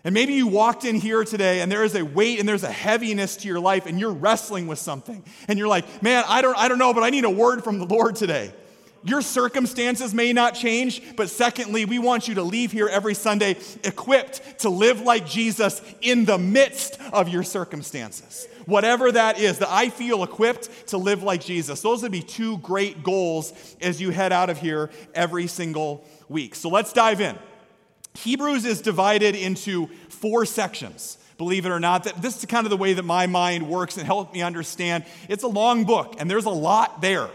And 0.05 0.13
maybe 0.13 0.35
you 0.35 0.47
walked 0.47 0.85
in 0.85 0.97
here 0.97 1.25
today 1.25 1.63
and 1.63 1.73
there 1.73 1.83
is 1.83 1.95
a 1.95 2.05
weight 2.05 2.39
and 2.39 2.47
there's 2.47 2.63
a 2.63 2.71
heaviness 2.71 3.37
to 3.39 3.49
your 3.49 3.59
life 3.59 3.87
and 3.87 3.99
you're 3.99 4.13
wrestling 4.13 4.67
with 4.67 4.79
something. 4.79 5.25
And 5.49 5.59
you're 5.59 5.67
like, 5.67 6.03
man, 6.03 6.25
I 6.29 6.43
don't, 6.43 6.57
I 6.59 6.69
don't 6.69 6.79
know, 6.79 6.93
but 6.93 7.03
I 7.03 7.11
need 7.11 7.25
a 7.25 7.31
word 7.31 7.65
from 7.65 7.79
the 7.79 7.87
Lord 7.87 8.15
today. 8.15 8.53
Your 9.07 9.21
circumstances 9.21 10.15
may 10.15 10.33
not 10.33 10.55
change, 10.55 11.03
but 11.15 11.29
secondly, 11.29 11.85
we 11.85 11.99
want 11.99 12.27
you 12.27 12.37
to 12.37 12.43
leave 12.43 12.73
here 12.73 12.89
every 12.89 13.13
Sunday 13.13 13.57
equipped 13.85 14.61
to 14.61 14.71
live 14.71 15.03
like 15.03 15.27
Jesus 15.27 15.83
in 16.01 16.25
the 16.25 16.39
midst 16.39 16.99
of 17.13 17.29
your 17.29 17.43
circumstances. 17.43 18.49
Whatever 18.65 19.13
that 19.13 19.39
is, 19.39 19.59
that 19.59 19.69
I 19.71 19.91
feel 19.91 20.23
equipped 20.23 20.89
to 20.89 20.97
live 20.97 21.23
like 21.23 21.43
Jesus. 21.45 21.83
Those 21.83 22.03
would 22.03 22.13
be 22.13 22.23
two 22.23 22.57
great 22.59 23.03
goals 23.03 23.53
as 23.83 24.01
you 24.01 24.09
head 24.09 24.33
out 24.33 24.49
of 24.49 24.59
here 24.59 24.89
every 25.15 25.49
single 25.49 26.03
week. 26.31 26.55
So 26.55 26.71
let's 26.71 26.95
dive 26.95 27.21
in. 27.21 27.39
Hebrews 28.15 28.65
is 28.65 28.81
divided 28.81 29.35
into 29.35 29.89
four 30.09 30.47
sections 30.47 31.19
believe 31.37 31.67
it 31.67 31.71
or 31.71 31.81
not. 31.81 32.05
That 32.05 32.23
this 32.23 32.39
is 32.39 32.45
kind 32.45 32.65
of 32.65 32.71
the 32.71 32.77
way 32.77 32.93
that 32.93 33.03
my 33.03 33.27
mind 33.27 33.69
works 33.69 33.97
and 33.97 34.07
helps 34.07 34.33
me 34.33 34.41
understand. 34.41 35.05
It's 35.29 35.43
a 35.43 35.49
long 35.49 35.83
book, 35.83 36.15
and 36.19 36.31
there's 36.31 36.45
a 36.45 36.51
lot 36.51 37.03
there 37.03 37.29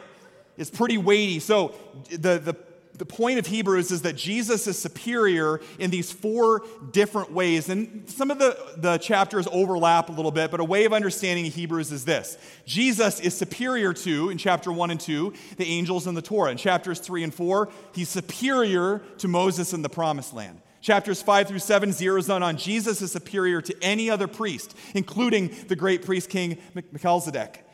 is 0.59 0.69
pretty 0.69 0.97
weighty. 0.97 1.39
So 1.39 1.73
the, 2.11 2.37
the, 2.37 2.55
the 2.93 3.05
point 3.05 3.39
of 3.39 3.47
Hebrews 3.47 3.91
is 3.91 4.01
that 4.01 4.17
Jesus 4.17 4.67
is 4.67 4.77
superior 4.77 5.61
in 5.79 5.89
these 5.89 6.11
four 6.11 6.63
different 6.91 7.31
ways. 7.31 7.69
And 7.69 8.07
some 8.09 8.29
of 8.29 8.39
the, 8.39 8.57
the 8.75 8.97
chapters 8.97 9.47
overlap 9.51 10.09
a 10.09 10.11
little 10.11 10.31
bit, 10.31 10.51
but 10.51 10.59
a 10.59 10.65
way 10.65 10.83
of 10.83 10.91
understanding 10.91 11.45
Hebrews 11.45 11.93
is 11.93 12.03
this 12.03 12.37
Jesus 12.65 13.21
is 13.21 13.35
superior 13.35 13.93
to, 13.93 14.29
in 14.29 14.37
chapter 14.37 14.71
1 14.71 14.91
and 14.91 14.99
2, 14.99 15.33
the 15.55 15.65
angels 15.65 16.05
and 16.05 16.15
the 16.15 16.21
Torah. 16.21 16.51
In 16.51 16.57
chapters 16.57 16.99
3 16.99 17.23
and 17.23 17.33
4, 17.33 17.69
he's 17.93 18.09
superior 18.09 19.01
to 19.19 19.27
Moses 19.29 19.71
and 19.71 19.83
the 19.83 19.89
promised 19.89 20.33
land. 20.33 20.61
Chapters 20.81 21.21
5 21.21 21.47
through 21.47 21.59
7 21.59 21.89
zeroes 21.91 22.33
in 22.33 22.43
on 22.43 22.57
Jesus 22.57 23.01
is 23.01 23.11
superior 23.13 23.61
to 23.61 23.75
any 23.81 24.09
other 24.09 24.27
priest, 24.27 24.75
including 24.93 25.55
the 25.67 25.75
great 25.75 26.05
priest 26.05 26.29
king 26.29 26.57
Melchizedek. 26.73 27.65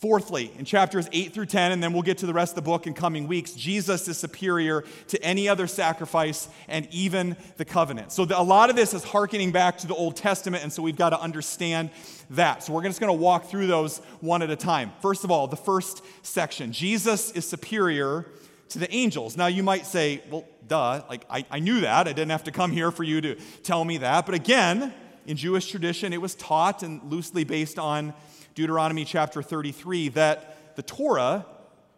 Fourthly, 0.00 0.50
in 0.58 0.64
chapters 0.64 1.10
8 1.12 1.34
through 1.34 1.44
10, 1.44 1.72
and 1.72 1.82
then 1.82 1.92
we'll 1.92 2.00
get 2.00 2.16
to 2.18 2.26
the 2.26 2.32
rest 2.32 2.52
of 2.52 2.56
the 2.56 2.62
book 2.62 2.86
in 2.86 2.94
coming 2.94 3.28
weeks, 3.28 3.52
Jesus 3.52 4.08
is 4.08 4.16
superior 4.16 4.82
to 5.08 5.22
any 5.22 5.46
other 5.46 5.66
sacrifice 5.66 6.48
and 6.68 6.88
even 6.90 7.36
the 7.58 7.66
covenant. 7.66 8.10
So, 8.10 8.24
the, 8.24 8.40
a 8.40 8.42
lot 8.42 8.70
of 8.70 8.76
this 8.76 8.94
is 8.94 9.04
hearkening 9.04 9.52
back 9.52 9.76
to 9.78 9.86
the 9.86 9.94
Old 9.94 10.16
Testament, 10.16 10.62
and 10.62 10.72
so 10.72 10.82
we've 10.82 10.96
got 10.96 11.10
to 11.10 11.20
understand 11.20 11.90
that. 12.30 12.62
So, 12.62 12.72
we're 12.72 12.82
just 12.84 12.98
going 12.98 13.14
to 13.14 13.22
walk 13.22 13.50
through 13.50 13.66
those 13.66 13.98
one 14.20 14.40
at 14.40 14.48
a 14.48 14.56
time. 14.56 14.90
First 15.02 15.22
of 15.24 15.30
all, 15.30 15.46
the 15.46 15.56
first 15.56 16.02
section 16.22 16.72
Jesus 16.72 17.30
is 17.32 17.46
superior 17.46 18.24
to 18.70 18.78
the 18.78 18.90
angels. 18.94 19.36
Now, 19.36 19.48
you 19.48 19.62
might 19.62 19.84
say, 19.84 20.22
well, 20.30 20.46
duh, 20.66 21.02
like 21.10 21.26
I, 21.28 21.44
I 21.50 21.58
knew 21.58 21.80
that. 21.82 22.08
I 22.08 22.14
didn't 22.14 22.30
have 22.30 22.44
to 22.44 22.52
come 22.52 22.72
here 22.72 22.90
for 22.90 23.04
you 23.04 23.20
to 23.20 23.34
tell 23.64 23.84
me 23.84 23.98
that. 23.98 24.24
But 24.24 24.34
again, 24.34 24.94
in 25.26 25.36
Jewish 25.36 25.70
tradition, 25.70 26.14
it 26.14 26.22
was 26.22 26.34
taught 26.34 26.82
and 26.82 27.02
loosely 27.12 27.44
based 27.44 27.78
on 27.78 28.14
Deuteronomy 28.54 29.04
chapter 29.04 29.42
33 29.42 30.10
that 30.10 30.76
the 30.76 30.82
Torah, 30.82 31.46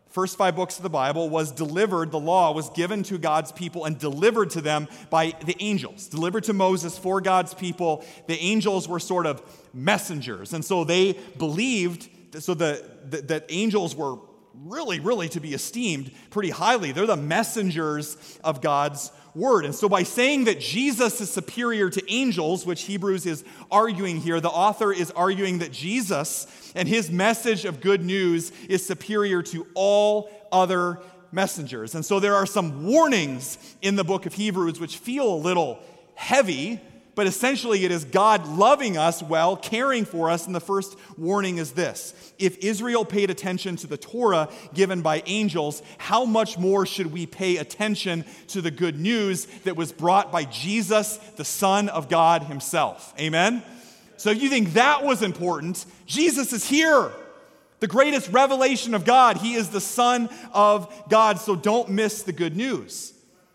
first 0.08 0.36
five 0.36 0.54
books 0.54 0.76
of 0.76 0.82
the 0.82 0.90
Bible, 0.90 1.28
was 1.28 1.52
delivered, 1.52 2.10
the 2.10 2.20
law 2.20 2.52
was 2.52 2.68
given 2.70 3.02
to 3.04 3.18
God's 3.18 3.52
people 3.52 3.84
and 3.84 3.98
delivered 3.98 4.50
to 4.50 4.60
them 4.60 4.88
by 5.10 5.32
the 5.44 5.56
angels, 5.60 6.06
delivered 6.08 6.44
to 6.44 6.52
Moses 6.52 6.98
for 6.98 7.20
God's 7.20 7.54
people. 7.54 8.04
The 8.26 8.38
angels 8.38 8.88
were 8.88 9.00
sort 9.00 9.26
of 9.26 9.42
messengers. 9.72 10.52
And 10.52 10.64
so 10.64 10.84
they 10.84 11.14
believed, 11.38 12.08
so 12.38 12.54
the, 12.54 12.84
the, 13.08 13.22
that 13.22 13.46
angels 13.48 13.96
were 13.96 14.18
really, 14.54 15.00
really 15.00 15.28
to 15.30 15.40
be 15.40 15.54
esteemed 15.54 16.12
pretty 16.30 16.50
highly. 16.50 16.92
They're 16.92 17.06
the 17.06 17.16
messengers 17.16 18.38
of 18.44 18.60
God's 18.60 19.10
word. 19.34 19.64
And 19.64 19.74
so, 19.74 19.88
by 19.88 20.02
saying 20.02 20.44
that 20.44 20.60
Jesus 20.60 21.20
is 21.20 21.30
superior 21.30 21.90
to 21.90 22.12
angels, 22.12 22.66
which 22.66 22.82
Hebrews 22.82 23.26
is 23.26 23.44
arguing 23.70 24.20
here, 24.20 24.40
the 24.40 24.50
author 24.50 24.92
is 24.92 25.10
arguing 25.12 25.58
that 25.58 25.72
Jesus 25.72 26.72
and 26.74 26.88
his 26.88 27.10
message 27.10 27.64
of 27.64 27.80
good 27.80 28.04
news 28.04 28.52
is 28.68 28.84
superior 28.84 29.42
to 29.44 29.66
all 29.74 30.30
other 30.50 30.98
messengers. 31.30 31.94
And 31.94 32.04
so, 32.04 32.20
there 32.20 32.34
are 32.34 32.46
some 32.46 32.86
warnings 32.86 33.58
in 33.80 33.96
the 33.96 34.04
book 34.04 34.26
of 34.26 34.34
Hebrews 34.34 34.78
which 34.78 34.98
feel 34.98 35.32
a 35.32 35.36
little 35.36 35.78
heavy 36.14 36.80
but 37.14 37.26
essentially, 37.26 37.84
it 37.84 37.90
is 37.90 38.04
God 38.04 38.46
loving 38.48 38.96
us 38.96 39.22
well, 39.22 39.54
caring 39.56 40.06
for 40.06 40.30
us. 40.30 40.46
And 40.46 40.54
the 40.54 40.60
first 40.60 40.96
warning 41.18 41.58
is 41.58 41.72
this 41.72 42.14
If 42.38 42.58
Israel 42.58 43.04
paid 43.04 43.28
attention 43.28 43.76
to 43.76 43.86
the 43.86 43.98
Torah 43.98 44.48
given 44.72 45.02
by 45.02 45.22
angels, 45.26 45.82
how 45.98 46.24
much 46.24 46.56
more 46.58 46.86
should 46.86 47.12
we 47.12 47.26
pay 47.26 47.58
attention 47.58 48.24
to 48.48 48.62
the 48.62 48.70
good 48.70 48.98
news 48.98 49.46
that 49.64 49.76
was 49.76 49.92
brought 49.92 50.32
by 50.32 50.44
Jesus, 50.44 51.18
the 51.36 51.44
Son 51.44 51.90
of 51.90 52.08
God 52.08 52.44
Himself? 52.44 53.12
Amen? 53.20 53.62
So 54.16 54.30
if 54.30 54.42
you 54.42 54.48
think 54.48 54.74
that 54.74 55.04
was 55.04 55.20
important, 55.22 55.84
Jesus 56.06 56.52
is 56.52 56.66
here. 56.66 57.12
The 57.80 57.88
greatest 57.88 58.30
revelation 58.30 58.94
of 58.94 59.04
God. 59.04 59.36
He 59.36 59.54
is 59.54 59.68
the 59.68 59.80
Son 59.80 60.30
of 60.54 60.88
God. 61.10 61.40
So 61.40 61.56
don't 61.56 61.90
miss 61.90 62.22
the 62.22 62.32
good 62.32 62.56
news. 62.56 63.12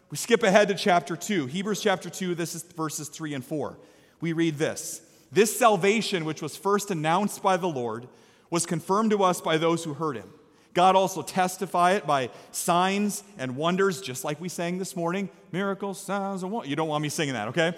We 0.09 0.15
skip 0.15 0.43
ahead 0.43 0.69
to 0.69 0.75
chapter 0.75 1.17
2. 1.17 1.47
Hebrews 1.47 1.81
chapter 1.81 2.09
2, 2.09 2.33
this 2.33 2.55
is 2.55 2.63
verses 2.63 3.09
3 3.09 3.33
and 3.33 3.43
4. 3.43 3.77
We 4.21 4.31
read 4.31 4.57
this 4.57 5.01
This 5.31 5.57
salvation, 5.57 6.23
which 6.23 6.41
was 6.41 6.55
first 6.55 6.91
announced 6.91 7.43
by 7.43 7.57
the 7.57 7.67
Lord, 7.67 8.07
was 8.49 8.65
confirmed 8.65 9.11
to 9.11 9.23
us 9.23 9.41
by 9.41 9.57
those 9.57 9.83
who 9.83 9.93
heard 9.93 10.15
him. 10.15 10.29
God 10.73 10.95
also 10.95 11.21
testified 11.23 11.97
it 11.97 12.07
by 12.07 12.29
signs 12.51 13.23
and 13.37 13.57
wonders, 13.57 13.99
just 13.99 14.23
like 14.23 14.39
we 14.39 14.47
sang 14.47 14.77
this 14.77 14.95
morning. 14.95 15.27
Miracles, 15.51 15.99
signs, 15.99 16.41
and 16.43 16.51
wonders. 16.53 16.69
You 16.69 16.77
don't 16.77 16.87
want 16.87 17.01
me 17.01 17.09
singing 17.09 17.33
that, 17.33 17.49
okay? 17.49 17.73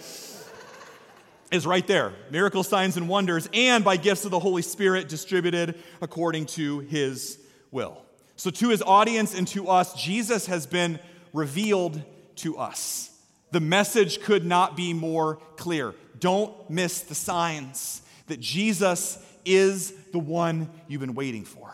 is 1.52 1.66
right 1.66 1.88
there. 1.88 2.14
Miracles, 2.30 2.68
signs, 2.68 2.96
and 2.96 3.10
wonders, 3.10 3.50
and 3.54 3.84
by 3.84 3.98
gifts 3.98 4.26
of 4.26 4.32
the 4.32 4.40
Holy 4.40 4.62
Spirit 4.62 5.10
distributed 5.10 5.80
according 6.00 6.46
to 6.46 6.80
his 6.82 7.40
will. 7.72 8.04
So, 8.36 8.52
to 8.52 8.70
his 8.70 8.84
audience 8.84 9.34
and 9.34 9.48
to 9.50 9.68
us, 9.68 10.00
Jesus 10.00 10.46
has 10.46 10.68
been 10.68 11.00
revealed 11.34 12.04
to 12.40 12.58
us. 12.58 13.10
The 13.52 13.60
message 13.60 14.22
could 14.22 14.46
not 14.46 14.76
be 14.76 14.94
more 14.94 15.38
clear. 15.56 15.96
Don't 16.20 16.70
miss 16.70 17.02
the 17.02 17.16
signs 17.16 18.02
that 18.28 18.40
Jesus 18.40 19.18
is 19.46 19.92
the 20.12 20.20
one 20.20 20.70
you've 20.88 21.02
been 21.02 21.16
waiting 21.16 21.46
for. 21.46 21.74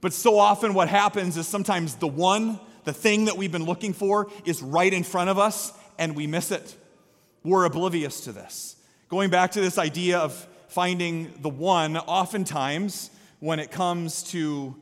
But 0.00 0.12
so 0.12 0.38
often, 0.38 0.74
what 0.74 0.88
happens 0.88 1.36
is 1.36 1.48
sometimes 1.48 1.96
the 1.96 2.06
one, 2.06 2.60
the 2.84 2.92
thing 2.92 3.24
that 3.24 3.36
we've 3.36 3.50
been 3.50 3.64
looking 3.64 3.92
for, 3.92 4.28
is 4.44 4.62
right 4.62 4.92
in 4.92 5.02
front 5.02 5.30
of 5.30 5.38
us 5.38 5.72
and 5.98 6.14
we 6.14 6.26
miss 6.26 6.50
it. 6.50 6.76
We're 7.42 7.64
oblivious 7.64 8.20
to 8.22 8.32
this. 8.32 8.76
Going 9.08 9.30
back 9.30 9.52
to 9.52 9.60
this 9.60 9.78
idea 9.78 10.18
of 10.18 10.46
finding 10.68 11.32
the 11.40 11.48
one, 11.48 11.96
oftentimes 11.96 13.10
when 13.40 13.58
it 13.58 13.70
comes 13.70 14.22
to 14.24 14.76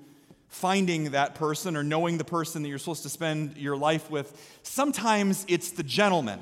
finding 0.53 1.13
that 1.13 1.35
person 1.35 1.79
or 1.79 1.83
knowing 1.83 2.19
the 2.19 2.25
person 2.25 2.63
that 2.63 2.69
you're 2.69 2.79
supposed 2.79 3.03
to 3.03 3.09
spend 3.09 3.57
your 3.57 3.75
life 3.75 4.11
with, 4.11 4.59
sometimes 4.63 5.47
it's 5.49 5.71
the 5.73 5.83
gentlemen 5.83 6.39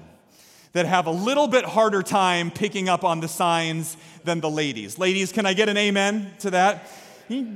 that 0.73 0.85
have 0.85 1.07
a 1.07 1.13
little 1.13 1.47
bit 1.47 1.65
harder 1.65 2.03
time 2.03 2.51
picking 2.51 2.89
up 2.89 3.05
on 3.05 3.21
the 3.21 3.29
signs 3.29 3.97
than 4.25 4.41
the 4.41 4.51
ladies. 4.51 4.99
Ladies, 4.99 5.31
can 5.31 5.47
I 5.47 5.55
get 5.55 5.69
an 5.69 5.77
amen 5.77 6.33
to 6.41 6.51
that? 6.51 6.91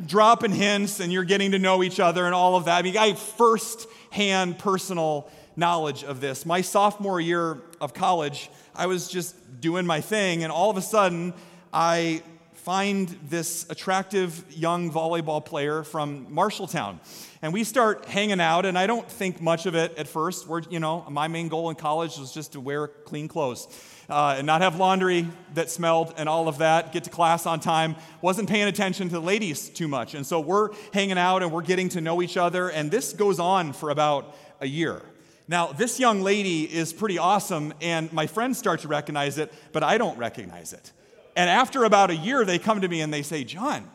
Dropping 0.07 0.53
hints 0.53 1.01
and 1.01 1.13
you're 1.13 1.25
getting 1.25 1.51
to 1.51 1.59
know 1.59 1.83
each 1.83 1.99
other 1.99 2.25
and 2.25 2.35
all 2.35 2.55
of 2.55 2.67
that. 2.67 2.79
I 2.79 2.83
mean, 2.83 2.97
I 2.97 3.09
have 3.09 3.19
first 3.19 3.89
hand 4.11 4.57
personal 4.57 5.29
knowledge 5.57 6.05
of 6.05 6.21
this. 6.21 6.47
My 6.47 6.61
sophomore 6.61 7.21
year 7.21 7.61
of 7.81 7.95
college, 7.95 8.49
I 8.77 8.87
was 8.87 9.09
just 9.09 9.61
doing 9.61 9.87
my 9.87 10.01
thing, 10.01 10.45
and 10.45 10.53
all 10.53 10.71
of 10.71 10.77
a 10.77 10.83
sudden, 10.83 11.35
I 11.73 12.23
find 12.65 13.09
this 13.29 13.67
attractive 13.69 14.43
young 14.49 14.91
volleyball 14.91 15.45
player 15.45 15.83
from 15.83 16.27
Marshalltown. 16.29 16.99
And 17.43 17.53
we 17.53 17.63
start 17.63 18.07
hanging 18.07 18.41
out, 18.41 18.65
and 18.65 18.79
I 18.79 18.87
don't 18.87 19.07
think 19.07 19.43
much 19.43 19.67
of 19.67 19.75
it 19.75 19.99
at 19.99 20.09
first. 20.09 20.49
We're, 20.49 20.63
you 20.71 20.81
know, 20.81 21.05
my 21.11 21.29
main 21.29 21.49
goal 21.49 21.69
in 21.69 21.77
college 21.77 22.17
was 22.17 22.33
just 22.33 22.53
to 22.53 22.61
wear 22.61 22.89
clean 22.89 23.29
clothes 23.29 23.69
uh, 24.09 24.37
and 24.39 24.47
not 24.47 24.63
have 24.63 24.77
laundry 24.77 25.29
that 25.53 25.71
smelled 25.71 26.15
and 26.17 26.27
all 26.27 26.49
of 26.49 26.57
that, 26.57 26.91
get 26.91 27.05
to 27.05 27.11
class 27.11 27.45
on 27.45 27.61
time. 27.61 27.97
Wasn't 28.23 28.49
paying 28.49 28.67
attention 28.67 29.09
to 29.09 29.17
the 29.17 29.21
ladies 29.21 29.69
too 29.69 29.87
much. 29.87 30.15
And 30.15 30.25
so 30.27 30.41
we're 30.41 30.71
hanging 30.95 31.19
out 31.19 31.43
and 31.43 31.53
we're 31.53 31.61
getting 31.61 31.91
to 31.91 32.01
know 32.01 32.23
each 32.23 32.39
other, 32.39 32.71
and 32.71 32.91
this 32.91 33.13
goes 33.13 33.39
on 33.39 33.75
for 33.75 33.91
about 33.91 34.35
a 34.63 34.67
year. 34.67 35.03
Now, 35.49 35.67
this 35.67 36.01
young 36.01 36.23
lady 36.23 36.63
is 36.63 36.95
pretty 36.95 37.19
awesome, 37.19 37.75
and 37.83 38.11
my 38.11 38.27
friends 38.27 38.57
start 38.57 38.81
to 38.81 38.89
recognize 38.89 39.37
it, 39.37 39.53
but 39.73 39.83
I 39.83 39.99
don't 39.99 40.17
recognize 40.17 40.73
it. 40.73 40.93
And 41.37 41.51
after 41.51 41.85
about 41.85 42.11
a 42.11 42.17
year, 42.17 42.45
they 42.45 42.59
come 42.59 42.81
to 42.81 42.89
me 42.89 43.01
and 43.01 43.13
they 43.13 43.23
say, 43.23 43.45
John, 43.45 43.89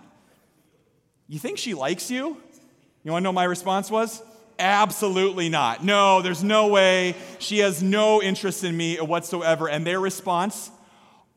you 1.28 1.40
think 1.40 1.58
she 1.58 1.74
likes 1.74 2.12
you? 2.12 2.38
You 3.04 3.12
want 3.12 3.24
to 3.24 3.26
know 3.26 3.34
my 3.34 3.46
response 3.46 3.90
was? 3.90 4.22
Absolutely 4.58 5.48
not. 5.48 5.86
No, 5.86 6.22
there's 6.22 6.44
no 6.44 6.68
way. 6.68 7.16
She 7.40 7.60
has 7.60 7.82
no 7.82 8.22
interest 8.22 8.66
in 8.66 8.76
me 8.76 8.98
whatsoever. 8.98 9.70
And 9.70 9.88
their 9.88 10.02
response, 10.02 10.70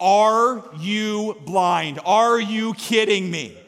Are 0.01 0.65
you 0.81 1.37
blind? 1.47 2.01
Are 2.05 2.41
you 2.41 2.75
kidding 2.75 3.31
me? 3.31 3.62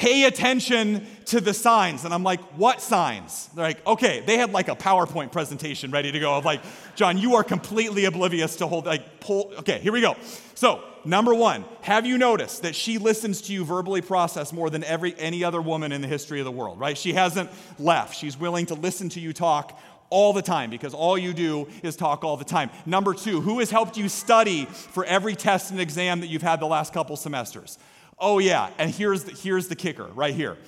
Pay 0.00 0.24
attention 0.24 1.06
to 1.26 1.42
the 1.42 1.52
signs. 1.52 2.06
And 2.06 2.14
I'm 2.14 2.22
like, 2.22 2.40
What 2.56 2.80
signs? 2.80 3.50
They're 3.54 3.66
like, 3.66 3.86
Okay, 3.86 4.20
they 4.20 4.38
had 4.38 4.50
like 4.50 4.68
a 4.68 4.74
PowerPoint 4.74 5.30
presentation 5.30 5.90
ready 5.90 6.10
to 6.10 6.18
go 6.18 6.38
of 6.38 6.46
like, 6.46 6.62
John, 6.96 7.18
you 7.18 7.34
are 7.34 7.44
completely 7.44 8.06
oblivious 8.06 8.56
to 8.56 8.66
hold, 8.66 8.86
like, 8.86 9.20
pull. 9.20 9.52
Okay, 9.58 9.78
here 9.80 9.92
we 9.92 10.00
go. 10.00 10.16
So, 10.54 10.82
number 11.04 11.34
one, 11.34 11.66
have 11.82 12.06
you 12.06 12.16
noticed 12.16 12.62
that 12.62 12.74
she 12.74 12.96
listens 12.96 13.42
to 13.42 13.52
you 13.52 13.62
verbally 13.62 14.00
process 14.00 14.54
more 14.54 14.70
than 14.70 14.84
every, 14.84 15.14
any 15.18 15.44
other 15.44 15.60
woman 15.60 15.92
in 15.92 16.00
the 16.00 16.08
history 16.08 16.38
of 16.38 16.46
the 16.46 16.50
world, 16.50 16.80
right? 16.80 16.96
She 16.96 17.12
hasn't 17.12 17.50
left. 17.78 18.16
She's 18.16 18.38
willing 18.38 18.64
to 18.66 18.74
listen 18.74 19.10
to 19.10 19.20
you 19.20 19.34
talk 19.34 19.78
all 20.08 20.32
the 20.32 20.40
time 20.40 20.70
because 20.70 20.94
all 20.94 21.18
you 21.18 21.34
do 21.34 21.68
is 21.82 21.94
talk 21.94 22.24
all 22.24 22.38
the 22.38 22.44
time. 22.46 22.70
Number 22.86 23.12
two, 23.12 23.42
who 23.42 23.58
has 23.58 23.70
helped 23.70 23.98
you 23.98 24.08
study 24.08 24.64
for 24.64 25.04
every 25.04 25.36
test 25.36 25.70
and 25.70 25.78
exam 25.78 26.20
that 26.20 26.28
you've 26.28 26.40
had 26.40 26.58
the 26.58 26.66
last 26.66 26.94
couple 26.94 27.16
semesters? 27.16 27.78
Oh, 28.20 28.38
yeah, 28.38 28.70
and 28.78 28.90
here's 28.90 29.24
the, 29.24 29.32
here's 29.32 29.68
the 29.68 29.76
kicker 29.76 30.06
right 30.14 30.34
here. 30.34 30.58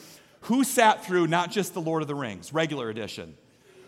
Who 0.43 0.65
sat 0.65 1.05
through 1.05 1.27
not 1.27 1.51
just 1.51 1.75
the 1.75 1.81
Lord 1.81 2.03
of 2.03 2.09
the 2.09 2.15
Rings, 2.15 2.53
regular 2.53 2.89
edition, 2.89 3.37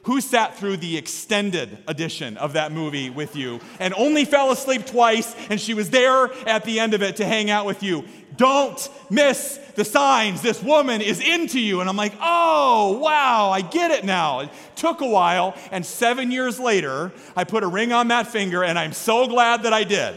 who 0.04 0.20
sat 0.20 0.56
through 0.56 0.76
the 0.76 0.96
extended 0.98 1.78
edition 1.88 2.36
of 2.36 2.52
that 2.52 2.72
movie 2.72 3.08
with 3.08 3.34
you 3.36 3.60
and 3.80 3.94
only 3.94 4.26
fell 4.26 4.50
asleep 4.52 4.84
twice 4.84 5.34
and 5.48 5.58
she 5.58 5.72
was 5.72 5.90
there 5.90 6.30
at 6.46 6.64
the 6.64 6.78
end 6.78 6.92
of 6.92 7.02
it 7.02 7.16
to 7.16 7.24
hang 7.24 7.50
out 7.50 7.64
with 7.64 7.82
you? 7.82 8.04
Don't 8.36 8.88
miss 9.10 9.58
the 9.76 9.84
signs. 9.84 10.42
This 10.42 10.62
woman 10.62 11.00
is 11.00 11.20
into 11.20 11.58
you. 11.58 11.80
And 11.80 11.88
I'm 11.88 11.96
like, 11.96 12.12
oh, 12.20 12.98
wow, 12.98 13.50
I 13.50 13.62
get 13.62 13.92
it 13.92 14.04
now. 14.04 14.40
It 14.40 14.50
took 14.76 15.00
a 15.00 15.06
while. 15.06 15.56
And 15.70 15.86
seven 15.86 16.30
years 16.30 16.60
later, 16.60 17.12
I 17.34 17.44
put 17.44 17.62
a 17.62 17.68
ring 17.68 17.92
on 17.92 18.08
that 18.08 18.26
finger 18.26 18.62
and 18.62 18.78
I'm 18.78 18.92
so 18.92 19.26
glad 19.26 19.62
that 19.62 19.72
I 19.72 19.84
did 19.84 20.16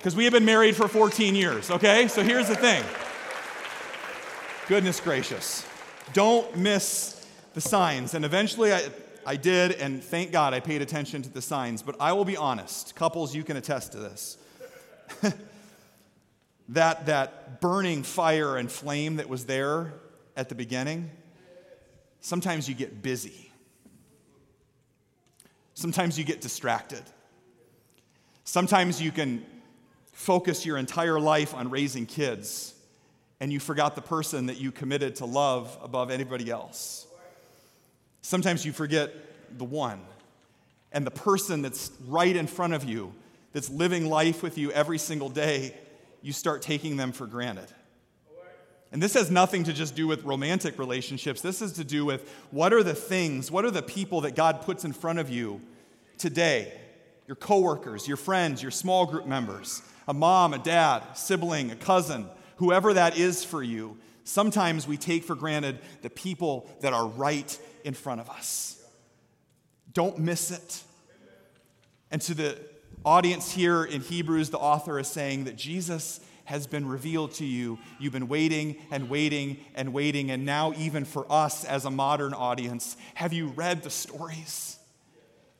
because 0.00 0.16
we 0.16 0.24
have 0.24 0.32
been 0.32 0.46
married 0.46 0.74
for 0.74 0.88
14 0.88 1.34
years, 1.34 1.70
okay? 1.70 2.08
So 2.08 2.22
here's 2.22 2.48
the 2.48 2.56
thing. 2.56 2.82
Goodness 4.66 4.98
gracious. 4.98 5.66
Don't 6.14 6.56
miss 6.56 7.26
the 7.52 7.60
signs. 7.60 8.14
And 8.14 8.24
eventually, 8.24 8.72
I, 8.72 8.88
I 9.26 9.36
did, 9.36 9.72
and 9.72 10.02
thank 10.02 10.32
God 10.32 10.54
I 10.54 10.60
paid 10.60 10.80
attention 10.80 11.20
to 11.20 11.28
the 11.28 11.42
signs. 11.42 11.82
But 11.82 11.96
I 12.00 12.14
will 12.14 12.24
be 12.24 12.38
honest, 12.38 12.94
couples, 12.94 13.34
you 13.34 13.44
can 13.44 13.58
attest 13.58 13.92
to 13.92 13.98
this. 13.98 14.38
that, 16.70 17.04
that 17.04 17.60
burning 17.60 18.02
fire 18.02 18.56
and 18.56 18.72
flame 18.72 19.16
that 19.16 19.28
was 19.28 19.44
there 19.44 19.92
at 20.34 20.48
the 20.48 20.54
beginning, 20.54 21.10
sometimes 22.22 22.70
you 22.70 22.74
get 22.74 23.02
busy. 23.02 23.52
Sometimes 25.74 26.18
you 26.18 26.24
get 26.24 26.40
distracted. 26.40 27.02
Sometimes 28.44 29.02
you 29.02 29.12
can 29.12 29.44
focus 30.20 30.66
your 30.66 30.76
entire 30.76 31.18
life 31.18 31.54
on 31.54 31.70
raising 31.70 32.04
kids 32.04 32.74
and 33.40 33.50
you 33.50 33.58
forgot 33.58 33.94
the 33.94 34.02
person 34.02 34.46
that 34.46 34.58
you 34.58 34.70
committed 34.70 35.16
to 35.16 35.24
love 35.24 35.78
above 35.82 36.10
anybody 36.10 36.50
else. 36.50 37.06
Sometimes 38.20 38.66
you 38.66 38.72
forget 38.72 39.10
the 39.56 39.64
one 39.64 39.98
and 40.92 41.06
the 41.06 41.10
person 41.10 41.62
that's 41.62 41.90
right 42.06 42.36
in 42.36 42.46
front 42.46 42.74
of 42.74 42.84
you, 42.84 43.14
that's 43.54 43.70
living 43.70 44.10
life 44.10 44.42
with 44.42 44.58
you 44.58 44.70
every 44.72 44.98
single 44.98 45.30
day, 45.30 45.74
you 46.20 46.34
start 46.34 46.60
taking 46.60 46.98
them 46.98 47.12
for 47.12 47.26
granted. 47.26 47.68
And 48.92 49.02
this 49.02 49.14
has 49.14 49.30
nothing 49.30 49.64
to 49.64 49.72
just 49.72 49.96
do 49.96 50.06
with 50.06 50.24
romantic 50.24 50.78
relationships. 50.78 51.40
This 51.40 51.62
is 51.62 51.72
to 51.74 51.84
do 51.84 52.04
with 52.04 52.30
what 52.50 52.74
are 52.74 52.82
the 52.82 52.94
things, 52.94 53.50
what 53.50 53.64
are 53.64 53.70
the 53.70 53.82
people 53.82 54.20
that 54.22 54.34
God 54.34 54.60
puts 54.60 54.84
in 54.84 54.92
front 54.92 55.18
of 55.18 55.30
you 55.30 55.62
today? 56.18 56.74
Your 57.26 57.36
coworkers, 57.36 58.06
your 58.06 58.18
friends, 58.18 58.60
your 58.60 58.72
small 58.72 59.06
group 59.06 59.24
members, 59.24 59.80
a 60.10 60.12
mom, 60.12 60.52
a 60.52 60.58
dad, 60.58 61.04
sibling, 61.14 61.70
a 61.70 61.76
cousin, 61.76 62.26
whoever 62.56 62.92
that 62.94 63.16
is 63.16 63.44
for 63.44 63.62
you. 63.62 63.96
Sometimes 64.24 64.86
we 64.88 64.96
take 64.96 65.22
for 65.22 65.36
granted 65.36 65.78
the 66.02 66.10
people 66.10 66.68
that 66.80 66.92
are 66.92 67.06
right 67.06 67.56
in 67.84 67.94
front 67.94 68.20
of 68.20 68.28
us. 68.28 68.84
Don't 69.92 70.18
miss 70.18 70.50
it. 70.50 70.82
And 72.10 72.20
to 72.22 72.34
the 72.34 72.58
audience 73.04 73.52
here 73.52 73.84
in 73.84 74.00
Hebrews, 74.00 74.50
the 74.50 74.58
author 74.58 74.98
is 74.98 75.06
saying 75.06 75.44
that 75.44 75.54
Jesus 75.54 76.18
has 76.44 76.66
been 76.66 76.88
revealed 76.88 77.30
to 77.34 77.44
you. 77.44 77.78
You've 78.00 78.12
been 78.12 78.26
waiting 78.26 78.78
and 78.90 79.08
waiting 79.08 79.58
and 79.76 79.92
waiting. 79.92 80.32
And 80.32 80.44
now, 80.44 80.72
even 80.76 81.04
for 81.04 81.24
us 81.30 81.64
as 81.64 81.84
a 81.84 81.90
modern 81.90 82.34
audience, 82.34 82.96
have 83.14 83.32
you 83.32 83.46
read 83.46 83.84
the 83.84 83.90
stories? 83.90 84.79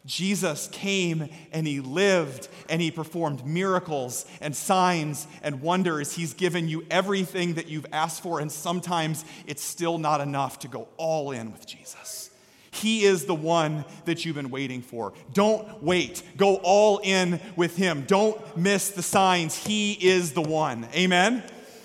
Jesus 0.06 0.68
came 0.72 1.28
and 1.52 1.66
he 1.66 1.80
lived 1.80 2.48
and 2.68 2.80
he 2.80 2.90
performed 2.90 3.44
miracles 3.44 4.24
and 4.40 4.56
signs 4.56 5.26
and 5.42 5.60
wonders. 5.60 6.14
He's 6.14 6.32
given 6.32 6.68
you 6.68 6.86
everything 6.90 7.54
that 7.54 7.68
you've 7.68 7.86
asked 7.92 8.22
for, 8.22 8.40
and 8.40 8.50
sometimes 8.50 9.24
it's 9.46 9.62
still 9.62 9.98
not 9.98 10.20
enough 10.20 10.60
to 10.60 10.68
go 10.68 10.88
all 10.96 11.32
in 11.32 11.52
with 11.52 11.66
Jesus. 11.66 12.30
He 12.70 13.02
is 13.02 13.26
the 13.26 13.34
one 13.34 13.84
that 14.04 14.24
you've 14.24 14.36
been 14.36 14.50
waiting 14.50 14.80
for. 14.80 15.12
Don't 15.34 15.82
wait. 15.82 16.22
Go 16.36 16.56
all 16.62 16.98
in 16.98 17.40
with 17.56 17.76
Him. 17.76 18.04
Don't 18.06 18.56
miss 18.56 18.90
the 18.90 19.02
signs. 19.02 19.56
He 19.56 19.92
is 19.92 20.32
the 20.32 20.42
one. 20.42 20.86
Amen? 20.94 21.42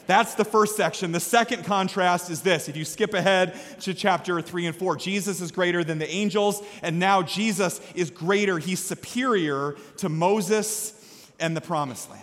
That's 0.07 0.35
the 0.35 0.45
first 0.45 0.75
section. 0.75 1.11
The 1.11 1.19
second 1.19 1.65
contrast 1.65 2.29
is 2.29 2.41
this. 2.41 2.69
If 2.69 2.77
you 2.77 2.85
skip 2.85 3.13
ahead 3.13 3.55
to 3.81 3.93
chapter 3.93 4.41
3 4.41 4.67
and 4.67 4.75
4, 4.75 4.97
Jesus 4.97 5.41
is 5.41 5.51
greater 5.51 5.83
than 5.83 5.97
the 5.97 6.09
angels, 6.09 6.61
and 6.81 6.99
now 6.99 7.23
Jesus 7.23 7.81
is 7.95 8.11
greater. 8.11 8.59
He's 8.59 8.79
superior 8.79 9.75
to 9.97 10.09
Moses 10.09 10.93
and 11.39 11.55
the 11.55 11.61
promised 11.61 12.09
land. 12.09 12.21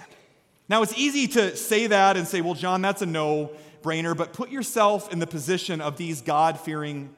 Now, 0.68 0.82
it's 0.82 0.96
easy 0.96 1.26
to 1.28 1.56
say 1.56 1.88
that 1.88 2.16
and 2.16 2.26
say, 2.26 2.40
well, 2.40 2.54
John, 2.54 2.82
that's 2.82 3.02
a 3.02 3.06
no 3.06 3.50
brainer, 3.82 4.16
but 4.16 4.32
put 4.32 4.50
yourself 4.50 5.12
in 5.12 5.18
the 5.18 5.26
position 5.26 5.80
of 5.80 5.96
these 5.96 6.22
God 6.22 6.58
fearing 6.58 7.14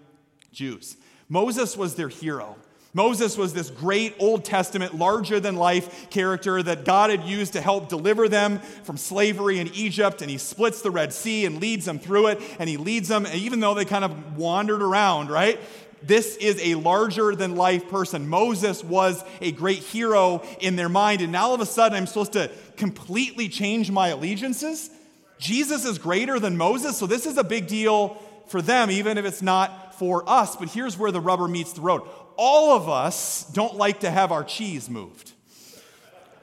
Jews. 0.51 0.97
Moses 1.29 1.77
was 1.77 1.95
their 1.95 2.09
hero. 2.09 2.57
Moses 2.95 3.37
was 3.37 3.53
this 3.53 3.71
great 3.71 4.15
Old 4.21 4.45
Testament, 4.45 4.95
larger 4.95 5.41
than 5.41 5.57
life 5.57 6.09
character 6.11 6.63
that 6.63 6.85
God 6.85 7.11
had 7.11 7.25
used 7.25 7.55
to 7.55 7.61
help 7.61 7.89
deliver 7.89 8.29
them 8.29 8.61
from 8.85 8.97
slavery 8.97 9.59
in 9.59 9.69
Egypt. 9.75 10.23
And 10.23 10.31
he 10.31 10.39
splits 10.39 10.81
the 10.81 10.93
Red 10.93 11.13
Sea 11.13 11.45
and 11.45 11.61
leads 11.61 11.85
them 11.85 11.99
through 11.99 12.29
it. 12.29 12.41
And 12.61 12.69
he 12.69 12.77
leads 12.77 13.09
them, 13.09 13.27
even 13.35 13.59
though 13.59 13.75
they 13.75 13.85
kind 13.85 14.05
of 14.05 14.37
wandered 14.37 14.81
around, 14.81 15.29
right? 15.29 15.61
This 16.05 16.37
is 16.37 16.61
a 16.63 16.77
larger 16.77 17.35
than 17.35 17.57
life 17.57 17.89
person. 17.89 18.29
Moses 18.29 18.85
was 18.85 19.25
a 19.41 19.51
great 19.51 19.79
hero 19.79 20.43
in 20.61 20.77
their 20.77 20.89
mind. 20.89 21.21
And 21.21 21.33
now 21.33 21.49
all 21.49 21.55
of 21.55 21.61
a 21.61 21.67
sudden, 21.67 21.97
I'm 21.97 22.07
supposed 22.07 22.35
to 22.35 22.51
completely 22.77 23.49
change 23.49 23.91
my 23.91 24.09
allegiances? 24.09 24.91
Jesus 25.39 25.85
is 25.85 25.99
greater 25.99 26.39
than 26.39 26.57
Moses. 26.57 26.97
So 26.97 27.07
this 27.07 27.27
is 27.27 27.39
a 27.39 27.45
big 27.45 27.67
deal 27.67 28.21
for 28.47 28.63
them, 28.63 28.91
even 28.91 29.19
if 29.19 29.25
it's 29.25 29.43
not 29.43 29.95
for 29.95 30.29
us, 30.29 30.57
but 30.57 30.69
here's 30.69 30.99
where 30.99 31.11
the 31.11 31.21
rubber 31.21 31.49
meets 31.49 31.73
the 31.73 31.81
road. 31.81 32.03
All 32.37 32.77
of 32.77 32.89
us 32.89 33.45
don't 33.53 33.77
like 33.77 34.01
to 34.01 34.11
have 34.11 34.33
our 34.33 34.45
cheese 34.45 34.91
moved. 34.91 35.33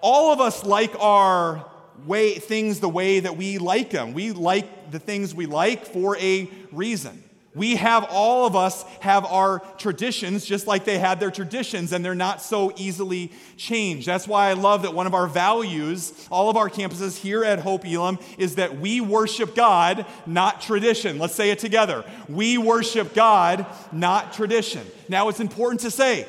All 0.01 0.33
of 0.33 0.39
us 0.39 0.63
like 0.63 0.93
our 0.99 1.65
way 2.05 2.35
things 2.35 2.79
the 2.79 2.89
way 2.89 3.19
that 3.19 3.37
we 3.37 3.57
like 3.57 3.91
them. 3.91 4.13
We 4.13 4.31
like 4.31 4.91
the 4.91 4.99
things 4.99 5.35
we 5.35 5.45
like 5.45 5.85
for 5.85 6.17
a 6.17 6.49
reason. 6.71 7.23
We 7.53 7.75
have, 7.75 8.05
all 8.09 8.45
of 8.45 8.55
us 8.55 8.83
have 9.01 9.25
our 9.25 9.59
traditions 9.77 10.45
just 10.45 10.67
like 10.67 10.85
they 10.85 10.97
had 10.97 11.19
their 11.19 11.31
traditions, 11.31 11.91
and 11.91 12.03
they're 12.03 12.15
not 12.15 12.41
so 12.41 12.71
easily 12.77 13.33
changed. 13.57 14.07
That's 14.07 14.25
why 14.25 14.49
I 14.49 14.53
love 14.53 14.83
that 14.83 14.93
one 14.93 15.05
of 15.05 15.13
our 15.13 15.27
values, 15.27 16.13
all 16.31 16.49
of 16.49 16.55
our 16.55 16.69
campuses 16.69 17.17
here 17.17 17.43
at 17.43 17.59
Hope 17.59 17.85
Elam, 17.85 18.19
is 18.37 18.55
that 18.55 18.79
we 18.79 19.01
worship 19.01 19.53
God, 19.53 20.05
not 20.25 20.61
tradition. 20.61 21.19
Let's 21.19 21.35
say 21.35 21.51
it 21.51 21.59
together. 21.59 22.05
We 22.29 22.57
worship 22.57 23.13
God, 23.13 23.65
not 23.91 24.31
tradition. 24.31 24.87
Now, 25.09 25.27
it's 25.27 25.41
important 25.41 25.81
to 25.81 25.91
say, 25.91 26.25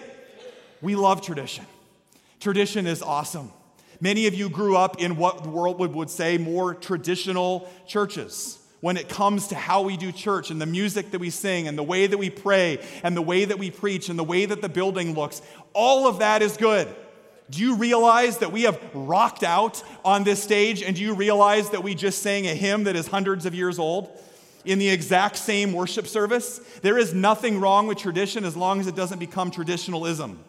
we 0.80 0.96
love 0.96 1.22
tradition. 1.22 1.64
Tradition 2.40 2.88
is 2.88 3.00
awesome. 3.00 3.52
Many 4.00 4.26
of 4.26 4.34
you 4.34 4.50
grew 4.50 4.76
up 4.76 5.00
in 5.00 5.16
what 5.16 5.44
the 5.44 5.50
world 5.50 5.78
would 5.78 6.10
say 6.10 6.36
more 6.36 6.74
traditional 6.74 7.70
churches 7.86 8.58
when 8.82 8.96
it 8.96 9.08
comes 9.08 9.46
to 9.46 9.54
how 9.54 9.82
we 9.82 9.96
do 9.96 10.10
church 10.10 10.50
and 10.50 10.60
the 10.60 10.66
music 10.66 11.12
that 11.12 11.20
we 11.20 11.30
sing 11.30 11.68
and 11.68 11.78
the 11.78 11.82
way 11.84 12.08
that 12.08 12.18
we 12.18 12.28
pray 12.28 12.80
and 13.04 13.16
the 13.16 13.22
way 13.22 13.44
that 13.44 13.56
we 13.56 13.70
preach 13.70 14.08
and 14.08 14.18
the 14.18 14.24
way 14.24 14.44
that 14.44 14.60
the 14.60 14.68
building 14.68 15.14
looks. 15.14 15.40
All 15.72 16.08
of 16.08 16.18
that 16.18 16.42
is 16.42 16.56
good. 16.56 16.88
Do 17.48 17.60
you 17.60 17.76
realize 17.76 18.38
that 18.38 18.50
we 18.50 18.62
have 18.62 18.80
rocked 18.92 19.44
out 19.44 19.84
on 20.04 20.24
this 20.24 20.42
stage? 20.42 20.82
And 20.82 20.96
do 20.96 21.02
you 21.02 21.14
realize 21.14 21.70
that 21.70 21.84
we 21.84 21.94
just 21.94 22.22
sang 22.22 22.48
a 22.48 22.54
hymn 22.54 22.84
that 22.84 22.96
is 22.96 23.06
hundreds 23.06 23.46
of 23.46 23.54
years 23.54 23.78
old 23.78 24.10
in 24.64 24.80
the 24.80 24.88
exact 24.88 25.36
same 25.36 25.72
worship 25.72 26.08
service? 26.08 26.58
There 26.82 26.98
is 26.98 27.14
nothing 27.14 27.60
wrong 27.60 27.86
with 27.86 27.98
tradition 27.98 28.44
as 28.44 28.56
long 28.56 28.80
as 28.80 28.88
it 28.88 28.96
doesn't 28.96 29.20
become 29.20 29.52
traditionalism. 29.52 30.40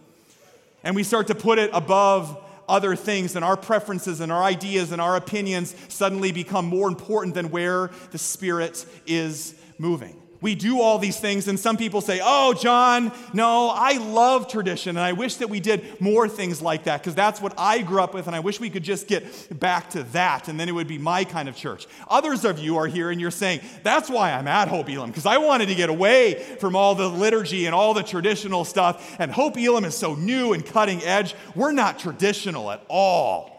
And 0.84 0.96
we 0.96 1.04
start 1.04 1.28
to 1.28 1.36
put 1.36 1.60
it 1.60 1.70
above 1.72 2.44
other 2.68 2.96
things, 2.96 3.36
and 3.36 3.44
our 3.44 3.58
preferences 3.58 4.22
and 4.22 4.32
our 4.32 4.44
ideas 4.44 4.92
and 4.92 5.02
our 5.02 5.16
opinions 5.16 5.76
suddenly 5.90 6.32
become 6.32 6.66
more 6.66 6.88
important 6.88 7.36
than 7.36 7.52
where 7.52 7.92
the 8.12 8.18
Spirit 8.18 8.86
is 9.06 9.56
moving. 9.78 10.23
We 10.44 10.56
do 10.56 10.82
all 10.82 11.00
these 11.00 11.18
things, 11.18 11.48
and 11.48 11.58
some 11.58 11.78
people 11.78 12.02
say, 12.02 12.20
Oh, 12.22 12.54
John, 12.54 13.14
no, 13.32 13.70
I 13.74 13.94
love 13.94 14.50
tradition, 14.50 14.98
and 14.98 15.00
I 15.00 15.14
wish 15.14 15.36
that 15.36 15.50
we 15.50 15.62
did 15.62 16.02
more 16.02 16.28
things 16.28 16.62
like 16.62 16.84
that 16.84 17.02
because 17.02 17.16
that's 17.16 17.40
what 17.40 17.54
I 17.58 17.82
grew 17.82 18.02
up 18.02 18.14
with, 18.14 18.28
and 18.28 18.36
I 18.36 18.42
wish 18.42 18.60
we 18.60 18.70
could 18.70 18.84
just 18.84 19.08
get 19.08 19.58
back 19.58 19.92
to 19.92 20.04
that, 20.12 20.50
and 20.50 20.60
then 20.60 20.68
it 20.68 20.74
would 20.74 20.90
be 20.90 20.98
my 20.98 21.24
kind 21.24 21.48
of 21.48 21.56
church. 21.56 21.88
Others 22.10 22.44
of 22.44 22.60
you 22.60 22.76
are 22.76 22.88
here 22.88 23.10
and 23.10 23.22
you're 23.22 23.32
saying, 23.32 23.62
That's 23.84 24.10
why 24.10 24.34
I'm 24.34 24.50
at 24.50 24.68
Hope 24.68 24.90
Elam, 24.90 25.12
because 25.12 25.26
I 25.26 25.38
wanted 25.38 25.70
to 25.70 25.76
get 25.76 25.88
away 25.88 26.34
from 26.60 26.76
all 26.76 26.94
the 26.94 27.08
liturgy 27.08 27.66
and 27.66 27.74
all 27.74 27.94
the 27.94 28.04
traditional 28.04 28.66
stuff, 28.66 29.16
and 29.20 29.32
Hope 29.32 29.58
Elam 29.58 29.86
is 29.86 29.96
so 29.96 30.14
new 30.14 30.52
and 30.52 30.66
cutting 30.66 31.02
edge. 31.04 31.36
We're 31.56 31.72
not 31.72 32.00
traditional 32.00 32.70
at 32.70 32.84
all. 32.90 33.54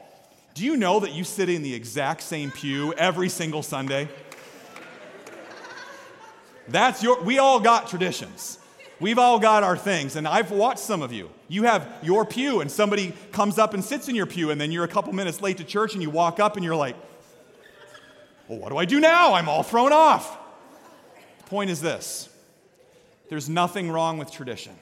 Do 0.55 0.64
you 0.64 0.77
know 0.77 1.01
that 1.01 1.12
you 1.12 1.25
sit 1.25 1.49
in 1.49 1.62
the 1.62 1.75
exact 1.75 2.23
same 2.23 2.53
pew 2.53 2.92
every 2.92 3.29
single 3.29 3.62
Sunday? 3.64 4.09
That's 6.68 7.03
your, 7.03 7.22
we 7.22 7.38
all 7.38 7.61
got 7.61 7.88
traditions. 7.88 8.59
We've 9.00 9.18
all 9.18 9.38
got 9.38 9.62
our 9.62 9.77
things. 9.77 10.16
And 10.16 10.27
I've 10.27 10.50
watched 10.50 10.81
some 10.81 11.03
of 11.03 11.12
you. 11.12 11.31
You 11.48 11.64
have 11.64 11.87
your 12.03 12.24
pew, 12.24 12.61
and 12.61 12.70
somebody 12.70 13.12
comes 13.33 13.59
up 13.59 13.74
and 13.74 13.85
sits 13.85 14.09
in 14.09 14.14
your 14.14 14.27
pew, 14.27 14.50
and 14.50 14.61
then 14.61 14.72
you're 14.72 14.85
a 14.85 14.88
couple 14.88 15.12
minutes 15.12 15.42
late 15.42 15.59
to 15.59 15.64
church, 15.64 15.94
and 15.94 16.03
you 16.03 16.11
walk 16.11 16.40
up 16.40 16.57
and 16.57 16.64
you're 16.64 16.77
like, 16.77 16.96
well, 18.48 18.59
what 18.59 18.70
do 18.70 18.77
I 18.77 18.85
do 18.85 19.00
now? 19.00 19.35
I'm 19.35 19.48
all 19.48 19.62
thrown 19.62 19.92
off. 19.92 20.38
The 21.38 21.44
point 21.44 21.70
is 21.70 21.81
this 21.81 22.29
there's 23.29 23.48
nothing 23.48 23.90
wrong 23.90 24.18
with 24.18 24.31
tradition. 24.31 24.74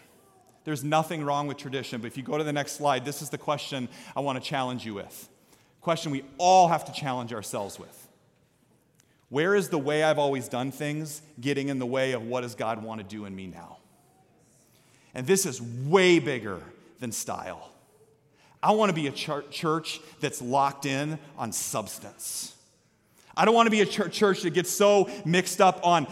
There's 0.65 0.85
nothing 0.85 1.25
wrong 1.25 1.49
with 1.49 1.57
tradition. 1.57 2.01
But 2.01 2.07
if 2.07 2.17
you 2.17 2.23
go 2.23 2.39
to 2.39 2.45
the 2.45 2.53
next 2.53 2.73
slide, 2.73 3.05
this 3.05 3.23
is 3.23 3.31
the 3.31 3.39
question 3.39 3.89
I 4.15 4.21
want 4.21 4.43
to 4.43 4.49
challenge 4.49 4.87
you 4.87 4.95
with. 4.95 5.29
Question 5.81 6.13
we 6.13 6.25
all 6.39 6.69
have 6.69 6.85
to 6.85 6.93
challenge 6.93 7.33
ourselves 7.33 7.79
with. 7.79 8.09
Where 9.33 9.55
is 9.55 9.71
the 9.71 9.79
way 9.79 10.03
I've 10.03 10.19
always 10.19 10.47
done 10.47 10.71
things 10.71 11.23
getting 11.41 11.71
in 11.71 11.79
the 11.79 11.87
way 11.87 12.13
of 12.13 12.23
what 12.23 12.43
does 12.43 12.55
God 12.55 12.83
want 12.83 13.01
to 13.01 13.07
do 13.07 13.25
in 13.25 13.35
me 13.35 13.47
now? 13.47 13.79
And 15.15 15.27
this 15.27 15.47
is 15.47 15.59
way 15.63 16.19
bigger 16.19 16.61
than 17.01 17.13
style. 17.13 17.71
I 18.63 18.73
want 18.73 18.91
to 18.91 18.95
be 18.95 19.07
a 19.07 19.11
church 19.11 20.01
that's 20.21 20.43
locked 20.43 20.85
in 20.85 21.19
on 21.39 21.51
substance. 21.53 22.55
I 23.37 23.45
don't 23.45 23.55
want 23.55 23.67
to 23.67 23.71
be 23.71 23.81
a 23.81 23.87
church 23.87 24.43
that 24.43 24.51
gets 24.53 24.71
so 24.71 25.09
mixed 25.25 25.61
up 25.61 25.81
on 25.87 26.07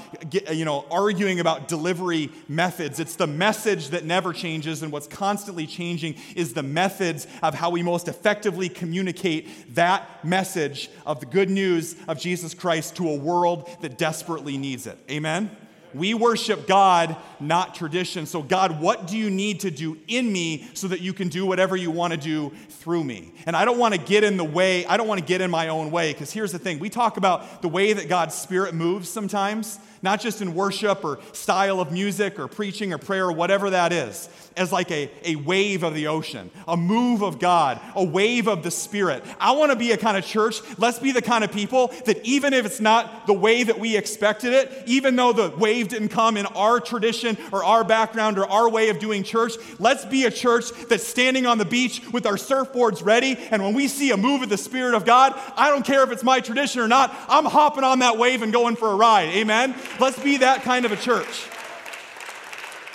you 0.51 0.65
know, 0.65 0.87
arguing 0.91 1.41
about 1.41 1.69
delivery 1.69 2.31
methods. 2.49 2.99
It's 2.99 3.17
the 3.17 3.27
message 3.27 3.91
that 3.91 4.05
never 4.05 4.33
changes, 4.33 4.83
and 4.83 4.91
what's 4.91 5.07
constantly 5.07 5.67
changing 5.67 6.17
is 6.35 6.55
the 6.55 6.63
methods 6.63 7.27
of 7.43 7.55
how 7.55 7.71
we 7.71 7.83
most 7.83 8.09
effectively 8.09 8.69
communicate 8.69 9.75
that 9.75 10.25
message 10.25 10.91
of 11.05 11.21
the 11.21 11.27
good 11.27 11.51
news 11.51 11.95
of 12.09 12.19
Jesus 12.19 12.55
Christ 12.55 12.97
to 12.97 13.09
a 13.09 13.17
world 13.17 13.69
that 13.83 13.99
desperately 13.99 14.57
needs 14.57 14.87
it. 14.87 14.99
Amen? 15.11 15.55
We 15.95 16.15
worship 16.15 16.67
God, 16.67 17.17
not 17.41 17.75
tradition. 17.75 18.27
So, 18.27 18.43
God, 18.43 18.81
what 18.81 19.07
do 19.07 19.17
you 19.17 19.31
need 19.31 19.61
to 19.61 19.71
do 19.71 19.99
in 20.09 20.33
me 20.33 20.69
so 20.75 20.89
that 20.89 21.01
you 21.01 21.13
can 21.13 21.29
do 21.29 21.47
whatever 21.47 21.77
you 21.77 21.91
want 21.91 22.13
to 22.13 22.19
do 22.19 22.51
through 22.69 23.05
me? 23.05 23.33
And 23.47 23.57
I 23.57 23.65
don't 23.65 23.79
want 23.79 23.95
to 23.95 24.01
get 24.01 24.25
in 24.25 24.37
the 24.37 24.45
way, 24.45 24.87
I 24.87 24.97
don't 24.97 25.09
want 25.09 25.21
to 25.21 25.27
get 25.27 25.41
in 25.41 25.51
my 25.51 25.69
own 25.69 25.91
way, 25.91 26.13
because 26.13 26.33
here's 26.33 26.53
the 26.53 26.59
thing 26.59 26.79
we 26.79 26.91
talk 26.91 27.17
about 27.17 27.63
the 27.63 27.69
way 27.69 27.93
that 27.93 28.09
God's 28.09 28.35
Spirit 28.35 28.75
moves 28.75 29.09
sometimes 29.09 29.79
not 30.03 30.21
just 30.21 30.41
in 30.41 30.55
worship 30.55 31.05
or 31.05 31.19
style 31.33 31.81
of 31.81 31.93
music 31.93 32.39
or 32.39 32.49
preaching 32.49 32.93
or 32.93 32.99
prayer 32.99 33.27
or 33.27 33.33
whatever 33.33 33.71
that 33.71 33.93
is, 33.93 34.29
as 34.57 34.73
like 34.73 34.91
a, 34.91 35.11
a 35.25 35.37
wave 35.37 35.83
of 35.83 35.95
the 35.95 36.07
ocean, 36.09 36.51
a 36.67 36.77
move 36.77 37.23
of 37.23 37.39
God, 37.39 37.81
a 37.95 38.05
wave 38.05 38.49
of 38.49 38.63
the 38.63 38.71
Spirit. 38.71 39.23
I 39.39 39.53
want 39.53 39.73
to 39.73 39.77
be 39.77 39.93
a 39.93 39.97
kind 39.97 40.17
of 40.17 40.25
church, 40.25 40.61
let's 40.79 40.99
be 40.99 41.13
the 41.13 41.23
kind 41.23 41.45
of 41.45 41.53
people 41.53 41.89
that 42.07 42.25
even 42.25 42.53
if 42.53 42.67
it's 42.67 42.81
not 42.81 43.27
the 43.27 43.33
way 43.33 43.63
that 43.63 43.79
we 43.79 43.97
expected 43.97 44.53
it, 44.53 44.85
even 44.87 45.17
though 45.17 45.33
the 45.33 45.51
wave 45.57 45.89
didn't 45.89 46.09
come 46.09 46.37
in 46.37 46.47
our 46.47 46.81
tradition 46.81 47.37
or 47.53 47.65
our 47.65 47.85
background 47.85 48.39
or 48.39 48.47
our 48.47 48.69
way 48.69 48.89
of 48.89 48.99
doing 48.99 49.23
church, 49.23 49.55
let's 49.79 50.05
be 50.05 50.25
a 50.25 50.31
church 50.31 50.71
that's 50.89 51.07
standing 51.07 51.47
on 51.47 51.59
the 51.59 51.65
beach 51.65 52.03
with 52.13 52.27
our 52.27 52.35
surfboards 52.37 53.05
ready. 53.05 53.37
And 53.51 53.63
when 53.63 53.75
we 53.75 53.89
see 53.89 54.11
a 54.11 54.17
move 54.17 54.43
of 54.43 54.49
the 54.49 54.59
Spirit 54.59 54.95
of 54.95 55.05
God, 55.05 55.35
I 55.57 55.71
don't 55.71 55.85
care 55.85 56.03
if 56.03 56.11
it's 56.11 56.25
my 56.25 56.41
tradition 56.41 56.81
or 56.81 56.89
not, 56.89 57.15
I'm 57.29 57.45
hopping 57.45 57.85
on 57.85 58.01
that 58.01 58.19
wave 58.19 58.43
and 58.43 58.53
going 58.53 58.77
for 58.77 58.91
a 58.91 58.97
ride. 58.97 59.29
Amen? 59.29 59.75
Let's 59.99 60.23
be 60.23 60.39
that 60.39 60.63
kind 60.63 60.85
of 60.85 60.93
a 60.93 60.97
church. 60.97 61.47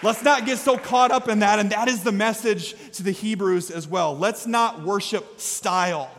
Let's 0.03 0.23
not 0.23 0.45
get 0.45 0.57
so 0.57 0.77
caught 0.77 1.11
up 1.11 1.29
in 1.29 1.39
that, 1.39 1.59
and 1.59 1.71
that 1.71 1.87
is 1.87 2.03
the 2.03 2.11
message 2.11 2.75
to 2.93 3.03
the 3.03 3.11
Hebrews 3.11 3.71
as 3.71 3.87
well. 3.87 4.15
Let's 4.15 4.45
not 4.45 4.83
worship 4.83 5.39
style. 5.39 6.11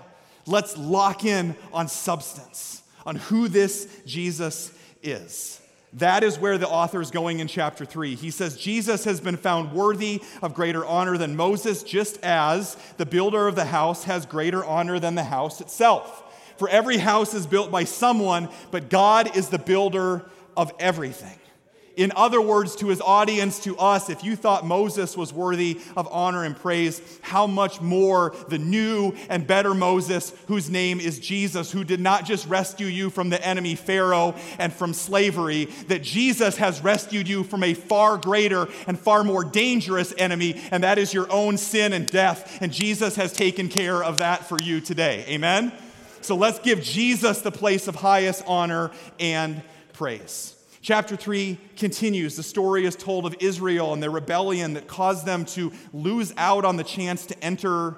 Let's 0.46 0.76
lock 0.76 1.24
in 1.24 1.54
on 1.72 1.88
substance, 1.88 2.82
on 3.04 3.16
who 3.16 3.48
this 3.48 3.86
Jesus 4.06 4.72
is. 5.02 5.60
That 5.92 6.24
is 6.24 6.38
where 6.38 6.58
the 6.58 6.68
author 6.68 7.00
is 7.00 7.10
going 7.10 7.40
in 7.40 7.48
chapter 7.48 7.84
3. 7.84 8.16
He 8.16 8.30
says, 8.30 8.56
Jesus 8.56 9.04
has 9.04 9.20
been 9.20 9.36
found 9.36 9.72
worthy 9.72 10.22
of 10.42 10.54
greater 10.54 10.84
honor 10.84 11.16
than 11.16 11.36
Moses, 11.36 11.82
just 11.82 12.22
as 12.22 12.76
the 12.96 13.06
builder 13.06 13.46
of 13.46 13.54
the 13.54 13.66
house 13.66 14.04
has 14.04 14.26
greater 14.26 14.64
honor 14.64 14.98
than 14.98 15.14
the 15.14 15.24
house 15.24 15.60
itself. 15.60 16.22
For 16.58 16.68
every 16.68 16.98
house 16.98 17.34
is 17.34 17.46
built 17.46 17.70
by 17.70 17.84
someone, 17.84 18.48
but 18.70 18.88
God 18.88 19.36
is 19.36 19.48
the 19.48 19.58
builder 19.58 20.24
of 20.56 20.72
everything. 20.78 21.38
In 21.96 22.12
other 22.14 22.42
words, 22.42 22.76
to 22.76 22.88
his 22.88 23.00
audience, 23.00 23.58
to 23.60 23.78
us, 23.78 24.10
if 24.10 24.22
you 24.22 24.36
thought 24.36 24.66
Moses 24.66 25.16
was 25.16 25.32
worthy 25.32 25.80
of 25.96 26.06
honor 26.12 26.44
and 26.44 26.54
praise, 26.54 27.00
how 27.22 27.46
much 27.46 27.80
more 27.80 28.34
the 28.48 28.58
new 28.58 29.14
and 29.30 29.46
better 29.46 29.72
Moses, 29.72 30.34
whose 30.46 30.68
name 30.68 31.00
is 31.00 31.18
Jesus, 31.18 31.72
who 31.72 31.84
did 31.84 31.98
not 31.98 32.26
just 32.26 32.46
rescue 32.48 32.86
you 32.86 33.08
from 33.08 33.30
the 33.30 33.42
enemy 33.44 33.76
Pharaoh 33.76 34.34
and 34.58 34.74
from 34.74 34.92
slavery, 34.92 35.66
that 35.88 36.02
Jesus 36.02 36.58
has 36.58 36.82
rescued 36.82 37.28
you 37.28 37.42
from 37.42 37.62
a 37.62 37.72
far 37.72 38.18
greater 38.18 38.68
and 38.86 38.98
far 38.98 39.24
more 39.24 39.42
dangerous 39.42 40.12
enemy, 40.18 40.60
and 40.70 40.84
that 40.84 40.98
is 40.98 41.14
your 41.14 41.32
own 41.32 41.56
sin 41.56 41.94
and 41.94 42.06
death. 42.06 42.58
And 42.60 42.70
Jesus 42.70 43.16
has 43.16 43.32
taken 43.32 43.70
care 43.70 44.04
of 44.04 44.18
that 44.18 44.46
for 44.46 44.58
you 44.62 44.82
today. 44.82 45.24
Amen? 45.28 45.72
So 46.20 46.36
let's 46.36 46.58
give 46.58 46.82
Jesus 46.82 47.40
the 47.40 47.52
place 47.52 47.88
of 47.88 47.94
highest 47.94 48.42
honor 48.46 48.90
and 49.18 49.62
praise. 49.96 50.54
Chapter 50.82 51.16
3 51.16 51.58
continues. 51.76 52.36
The 52.36 52.42
story 52.42 52.84
is 52.84 52.94
told 52.94 53.24
of 53.24 53.34
Israel 53.40 53.94
and 53.94 54.02
their 54.02 54.10
rebellion 54.10 54.74
that 54.74 54.86
caused 54.86 55.24
them 55.24 55.46
to 55.46 55.72
lose 55.94 56.34
out 56.36 56.66
on 56.66 56.76
the 56.76 56.84
chance 56.84 57.24
to 57.26 57.44
enter 57.44 57.96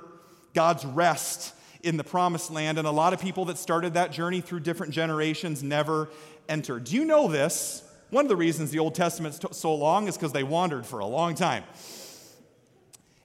God's 0.54 0.87
rest 0.87 1.54
in 1.82 1.96
the 1.96 2.04
promised 2.04 2.52
land. 2.52 2.78
And 2.78 2.87
a 2.87 2.92
lot 2.92 3.12
of 3.12 3.20
people 3.20 3.44
that 3.46 3.58
started 3.58 3.94
that 3.94 4.12
journey 4.12 4.40
through 4.40 4.61
different 4.61 4.92
generations 4.92 5.62
never 5.62 6.08
entered. 6.48 6.84
Do 6.84 6.94
you 6.94 7.04
know 7.04 7.26
this? 7.26 7.82
One 8.11 8.24
of 8.24 8.28
the 8.28 8.37
reasons 8.37 8.70
the 8.70 8.78
Old 8.78 8.94
Testament's 8.94 9.40
so 9.50 9.74
long 9.74 10.06
is 10.06 10.16
because 10.16 10.32
they 10.32 10.44
wandered 10.44 10.87
for 10.87 11.00
a 11.00 11.06
long 11.06 11.34
time. 11.34 11.64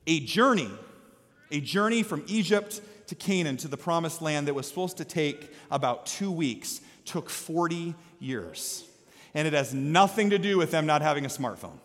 A 0.08 0.20
journey, 0.20 0.72
a 1.52 1.62
journey 1.62 2.02
from 2.02 2.24
Egypt 2.26 2.82
to 3.06 3.16
Canaan 3.16 3.58
to 3.58 3.68
the 3.68 3.78
promised 3.78 4.22
land 4.22 4.48
that 4.48 4.56
was 4.56 4.68
supposed 4.68 4.98
to 4.98 5.06
take 5.06 5.52
about 5.70 6.08
two 6.08 6.32
weeks 6.32 6.82
took 7.06 7.30
40 7.30 7.96
years. 8.24 8.86
And 9.34 9.48
it 9.48 9.54
has 9.54 9.74
nothing 9.74 10.30
to 10.32 10.40
do 10.40 10.58
with 10.58 10.72
them 10.72 10.86
not 10.86 11.02
having 11.02 11.26
a 11.26 11.30
smartphone. 11.30 11.78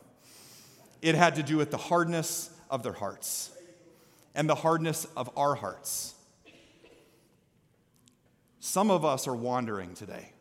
It 1.02 1.14
had 1.14 1.36
to 1.36 1.42
do 1.42 1.56
with 1.56 1.70
the 1.70 1.76
hardness 1.76 2.50
of 2.70 2.82
their 2.82 2.92
hearts 2.92 3.50
and 4.34 4.48
the 4.48 4.54
hardness 4.54 5.06
of 5.16 5.30
our 5.36 5.54
hearts. 5.54 6.14
Some 8.60 8.90
of 8.90 9.04
us 9.04 9.26
are 9.26 9.34
wandering 9.34 9.94
today. 9.94 10.32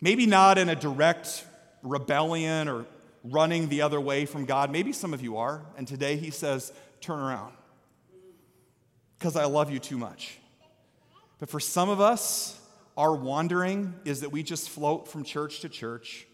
Maybe 0.00 0.26
not 0.26 0.58
in 0.58 0.68
a 0.68 0.74
direct 0.74 1.46
rebellion 1.82 2.68
or 2.68 2.86
running 3.24 3.68
the 3.68 3.82
other 3.82 4.00
way 4.00 4.26
from 4.26 4.44
God. 4.44 4.70
Maybe 4.70 4.92
some 4.92 5.14
of 5.14 5.22
you 5.22 5.36
are. 5.36 5.62
And 5.76 5.86
today 5.86 6.16
he 6.16 6.30
says, 6.30 6.72
turn 7.00 7.20
around 7.20 7.54
because 9.18 9.36
I 9.36 9.44
love 9.44 9.70
you 9.70 9.78
too 9.78 9.96
much. 9.96 10.38
But 11.38 11.48
for 11.48 11.60
some 11.60 11.88
of 11.88 12.00
us, 12.00 12.58
our 12.96 13.14
wandering 13.14 13.94
is 14.04 14.20
that 14.20 14.30
we 14.30 14.42
just 14.42 14.68
float 14.68 15.08
from 15.08 15.24
church 15.24 15.60
to 15.60 15.68
church, 15.68 16.26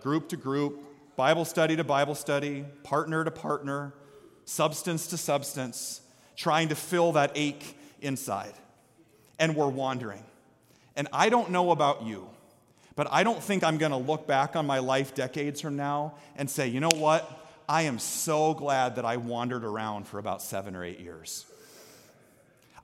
group 0.00 0.28
to 0.28 0.36
group, 0.36 0.82
Bible 1.16 1.44
study 1.44 1.76
to 1.76 1.84
Bible 1.84 2.14
study, 2.14 2.64
partner 2.84 3.24
to 3.24 3.30
partner, 3.30 3.92
substance 4.44 5.08
to 5.08 5.16
substance, 5.16 6.00
trying 6.36 6.68
to 6.68 6.74
fill 6.74 7.12
that 7.12 7.32
ache 7.34 7.76
inside. 8.00 8.52
And 9.38 9.56
we're 9.56 9.68
wandering. 9.68 10.22
And 10.94 11.08
I 11.12 11.28
don't 11.28 11.50
know 11.50 11.72
about 11.72 12.04
you, 12.04 12.28
but 12.94 13.08
I 13.10 13.24
don't 13.24 13.42
think 13.42 13.64
I'm 13.64 13.78
going 13.78 13.92
to 13.92 13.98
look 13.98 14.26
back 14.26 14.56
on 14.56 14.66
my 14.66 14.78
life 14.78 15.14
decades 15.14 15.60
from 15.60 15.76
now 15.76 16.14
and 16.36 16.48
say, 16.48 16.68
you 16.68 16.80
know 16.80 16.94
what? 16.94 17.30
I 17.68 17.82
am 17.82 17.98
so 17.98 18.54
glad 18.54 18.96
that 18.96 19.04
I 19.04 19.16
wandered 19.16 19.64
around 19.64 20.06
for 20.06 20.18
about 20.18 20.40
seven 20.40 20.76
or 20.76 20.84
eight 20.84 21.00
years. 21.00 21.46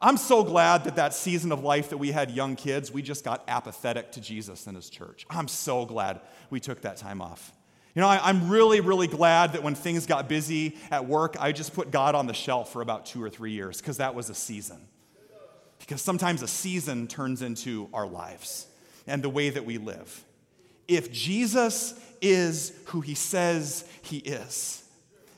I'm 0.03 0.17
so 0.17 0.43
glad 0.43 0.83
that 0.85 0.97
that 0.97 1.15
season 1.15 1.53
of 1.53 1.63
life 1.63 1.91
that 1.91 1.99
we 1.99 2.11
had 2.11 2.33
young 2.33 2.57
kids, 2.57 2.91
we 2.91 3.03
just 3.03 3.25
got 3.25 3.45
apathetic 3.47 4.11
to 4.13 4.21
Jesus 4.21 4.67
and 4.67 4.75
his 4.75 4.91
church. 4.91 5.25
I'm 5.31 5.47
so 5.47 5.85
glad 5.87 6.21
we 6.51 6.59
took 6.59 6.81
that 6.81 6.97
time 6.97 7.23
off. 7.23 7.53
You 7.95 8.03
know, 8.03 8.09
I, 8.09 8.29
am 8.29 8.49
really, 8.49 8.81
really 8.81 9.07
glad 9.07 9.53
that 9.53 9.63
when 9.63 9.77
things 9.77 10.07
got 10.07 10.29
busy 10.29 10.77
at 10.91 11.07
work, 11.07 11.37
I 11.39 11.53
just 11.53 11.73
put 11.73 11.93
God 11.93 12.17
on 12.17 12.27
the 12.27 12.35
shelf 12.35 12.73
for 12.73 12.83
about 12.83 13.07
two 13.07 13.23
or 13.23 13.31
three 13.31 13.53
years 13.53 13.81
because 13.81 13.99
that 13.99 14.15
was 14.15 14.29
a 14.29 14.35
season. 14.35 14.89
Because 15.79 16.03
sometimes 16.03 16.43
a 16.43 16.49
season 16.49 17.07
turns 17.07 17.41
into 17.41 17.89
our 17.93 18.07
lives 18.07 18.67
and 19.07 19.23
the 19.23 19.29
way 19.29 19.51
that 19.51 19.65
we 19.65 19.79
live. 19.79 20.25
If 20.89 21.13
Jesus 21.13 21.95
is 22.21 22.73
who 22.87 23.03
he 23.03 23.15
says 23.15 23.85
he 24.03 24.19
is, 24.19 24.82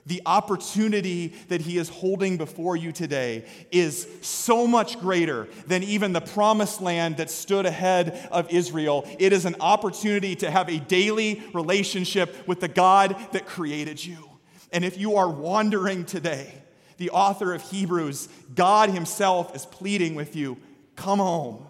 the 0.06 0.20
opportunity 0.26 1.28
that 1.48 1.62
he 1.62 1.78
is 1.78 1.88
holding 1.88 2.36
before 2.36 2.76
you 2.76 2.92
today 2.92 3.46
is 3.70 4.06
so 4.20 4.66
much 4.66 5.00
greater 5.00 5.48
than 5.66 5.82
even 5.82 6.12
the 6.12 6.20
promised 6.20 6.82
land 6.82 7.16
that 7.16 7.30
stood 7.30 7.64
ahead 7.64 8.28
of 8.30 8.50
Israel. 8.50 9.08
It 9.18 9.32
is 9.32 9.46
an 9.46 9.56
opportunity 9.60 10.36
to 10.36 10.50
have 10.50 10.68
a 10.68 10.78
daily 10.78 11.42
relationship 11.54 12.46
with 12.46 12.60
the 12.60 12.68
God 12.68 13.16
that 13.32 13.46
created 13.46 14.04
you. 14.04 14.28
And 14.72 14.84
if 14.84 14.98
you 14.98 15.16
are 15.16 15.28
wandering 15.28 16.04
today, 16.04 16.52
the 16.98 17.10
author 17.10 17.54
of 17.54 17.62
Hebrews, 17.62 18.28
God 18.54 18.90
Himself 18.90 19.54
is 19.56 19.64
pleading 19.66 20.14
with 20.14 20.36
you 20.36 20.58
come 20.96 21.18
home. 21.18 21.66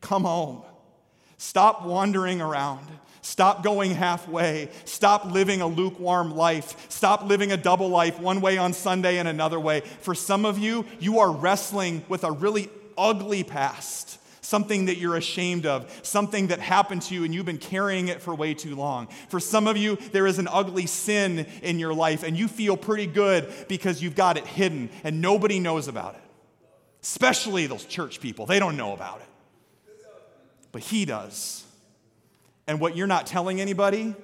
Come 0.00 0.24
home. 0.24 0.62
Stop 1.38 1.84
wandering 1.84 2.40
around. 2.40 2.86
Stop 3.24 3.62
going 3.62 3.92
halfway. 3.92 4.68
Stop 4.84 5.24
living 5.24 5.62
a 5.62 5.66
lukewarm 5.66 6.36
life. 6.36 6.90
Stop 6.90 7.24
living 7.24 7.52
a 7.52 7.56
double 7.56 7.88
life, 7.88 8.20
one 8.20 8.42
way 8.42 8.58
on 8.58 8.74
Sunday 8.74 9.16
and 9.16 9.26
another 9.26 9.58
way. 9.58 9.80
For 9.80 10.14
some 10.14 10.44
of 10.44 10.58
you, 10.58 10.84
you 11.00 11.20
are 11.20 11.32
wrestling 11.32 12.04
with 12.10 12.22
a 12.22 12.30
really 12.30 12.68
ugly 12.98 13.42
past 13.42 14.18
something 14.42 14.84
that 14.84 14.98
you're 14.98 15.16
ashamed 15.16 15.64
of, 15.64 15.90
something 16.02 16.48
that 16.48 16.60
happened 16.60 17.00
to 17.00 17.14
you 17.14 17.24
and 17.24 17.34
you've 17.34 17.46
been 17.46 17.56
carrying 17.56 18.08
it 18.08 18.20
for 18.20 18.34
way 18.34 18.52
too 18.52 18.76
long. 18.76 19.08
For 19.30 19.40
some 19.40 19.66
of 19.66 19.78
you, 19.78 19.96
there 20.12 20.26
is 20.26 20.38
an 20.38 20.46
ugly 20.46 20.84
sin 20.84 21.46
in 21.62 21.78
your 21.78 21.94
life 21.94 22.24
and 22.24 22.36
you 22.36 22.46
feel 22.46 22.76
pretty 22.76 23.06
good 23.06 23.50
because 23.68 24.02
you've 24.02 24.14
got 24.14 24.36
it 24.36 24.46
hidden 24.46 24.90
and 25.02 25.22
nobody 25.22 25.60
knows 25.60 25.88
about 25.88 26.14
it. 26.14 26.20
Especially 27.02 27.66
those 27.66 27.86
church 27.86 28.20
people, 28.20 28.44
they 28.44 28.58
don't 28.58 28.76
know 28.76 28.92
about 28.92 29.22
it. 29.22 29.96
But 30.72 30.82
He 30.82 31.06
does. 31.06 31.63
And 32.66 32.80
what 32.80 32.96
you're 32.96 33.06
not 33.06 33.26
telling 33.26 33.60
anybody 33.60 34.14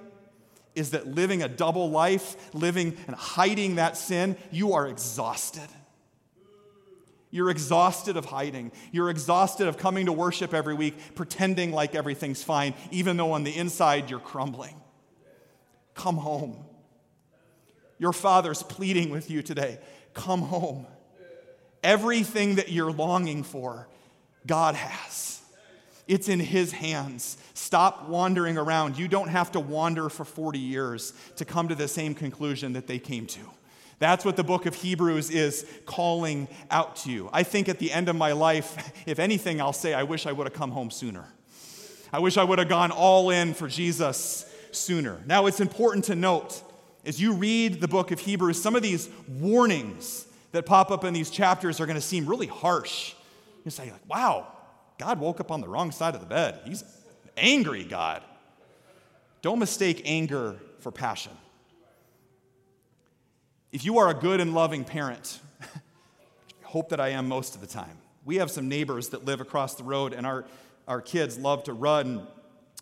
is 0.75 0.93
that 0.93 1.07
living 1.07 1.43
a 1.43 1.49
double 1.49 1.91
life, 1.91 2.55
living 2.55 2.97
and 3.07 3.17
hiding 3.17 3.77
that 3.77 3.97
sin, 3.97 4.37
you 4.51 4.75
are 4.75 4.87
exhausted. 4.87 5.69
You're 7.31 7.51
exhausted 7.51 8.17
of 8.17 8.25
hiding. 8.25 8.73
You're 8.91 9.11
exhausted 9.11 9.69
of 9.69 9.77
coming 9.77 10.07
to 10.07 10.13
worship 10.13 10.53
every 10.53 10.75
week, 10.75 11.15
pretending 11.15 11.71
like 11.71 11.95
everything's 11.95 12.43
fine, 12.43 12.75
even 12.91 13.17
though 13.17 13.33
on 13.33 13.45
the 13.45 13.57
inside 13.57 14.11
you're 14.11 14.19
crumbling. 14.19 14.75
Come 15.95 16.17
home. 16.17 16.57
Your 17.99 18.13
father's 18.13 18.63
pleading 18.63 19.11
with 19.11 19.31
you 19.31 19.43
today. 19.43 19.79
Come 20.15 20.43
home. 20.43 20.87
Everything 21.85 22.57
that 22.57 22.71
you're 22.71 22.93
longing 22.93 23.43
for, 23.43 23.89
God 24.47 24.75
has. 24.75 25.40
It's 26.07 26.29
in 26.29 26.41
His 26.41 26.73
hands. 26.73 27.37
Stop 27.55 28.09
wandering 28.09 28.59
around. 28.59 28.99
You 28.99 29.09
don't 29.09 29.29
have 29.29 29.53
to 29.53 29.61
wander 29.61 30.09
for 30.09 30.25
40 30.25 30.59
years 30.59 31.13
to 31.37 31.45
come 31.45 31.69
to 31.69 31.75
the 31.75 31.89
same 31.89 32.15
conclusion 32.15 32.73
that 32.73 32.87
they 32.87 32.99
came 32.99 33.27
to. 33.29 33.41
That's 34.01 34.25
what 34.25 34.37
the 34.37 34.45
book 34.45 34.65
of 34.65 34.75
Hebrews 34.75 35.31
is 35.31 35.67
calling 35.85 36.49
out 36.71 36.97
to 36.97 37.11
you. 37.11 37.29
I 37.33 37.43
think 37.43 37.69
at 37.69 37.79
the 37.79 37.93
end 37.93 38.09
of 38.09 38.17
my 38.17 38.33
life, 38.33 38.93
if 39.07 39.19
anything, 39.19 39.61
I'll 39.61 39.75
say, 39.75 39.93
I 39.93 40.05
wish 40.05 40.27
I 40.27 40.33
would 40.33 40.47
have 40.47 40.55
come 40.55 40.71
home 40.71 40.91
sooner. 40.91 41.27
I 42.13 42.19
wish 42.19 42.39
I 42.39 42.45
would 42.45 42.59
have 42.59 42.69
gone 42.69 42.91
all 42.91 43.31
in 43.31 43.53
for 43.53 43.69
Jesus 43.69 44.47
sooner. 44.73 45.21
Now, 45.27 45.47
it's 45.47 45.61
important 45.61 46.07
to 46.07 46.15
note 46.15 46.63
as 47.05 47.21
you 47.21 47.35
read 47.35 47.81
the 47.81 47.89
book 47.89 48.11
of 48.11 48.21
Hebrews, 48.21 48.61
some 48.61 48.75
of 48.75 48.83
these 48.83 49.09
warnings 49.29 50.27
that 50.53 50.67
pop 50.67 50.91
up 50.91 51.05
in 51.05 51.15
these 51.15 51.31
chapters 51.31 51.81
are 51.81 51.87
going 51.87 51.97
to 51.97 52.01
seem 52.01 52.27
really 52.27 52.47
harsh. 52.47 53.15
You 53.65 53.71
say, 53.71 53.91
like, 53.91 54.09
wow, 54.09 54.47
God 55.01 55.19
woke 55.19 55.41
up 55.41 55.51
on 55.51 55.63
the 55.63 55.69
wrong 55.69 55.93
side 55.93 56.15
of 56.15 56.21
the 56.21 56.27
bed. 56.27 56.61
He's 56.67 56.85
angry, 57.35 57.85
God. 57.85 58.23
Don't 59.41 59.59
mistake 59.59 60.03
anger 60.05 60.57
for 60.81 60.93
passion. 60.93 61.33
If 63.73 63.83
you 63.83 63.97
are 63.97 64.11
a 64.11 64.15
good 64.15 64.41
and 64.41 64.53
loving 64.53 64.85
parent, 64.85 65.41
hope 66.65 66.91
that 66.91 67.01
I 67.01 67.09
am 67.09 67.29
most 67.29 67.55
of 67.55 67.63
the 67.63 67.67
time. 67.67 67.97
We 68.27 68.37
have 68.37 68.51
some 68.51 68.69
neighbors 68.69 69.09
that 69.09 69.25
live 69.25 69.41
across 69.41 69.75
the 69.75 69.85
road, 69.85 70.13
and 70.13 70.27
our, 70.27 70.45
our 70.87 71.01
kids 71.01 71.39
love 71.39 71.65
to 71.65 71.73
run 71.73 72.27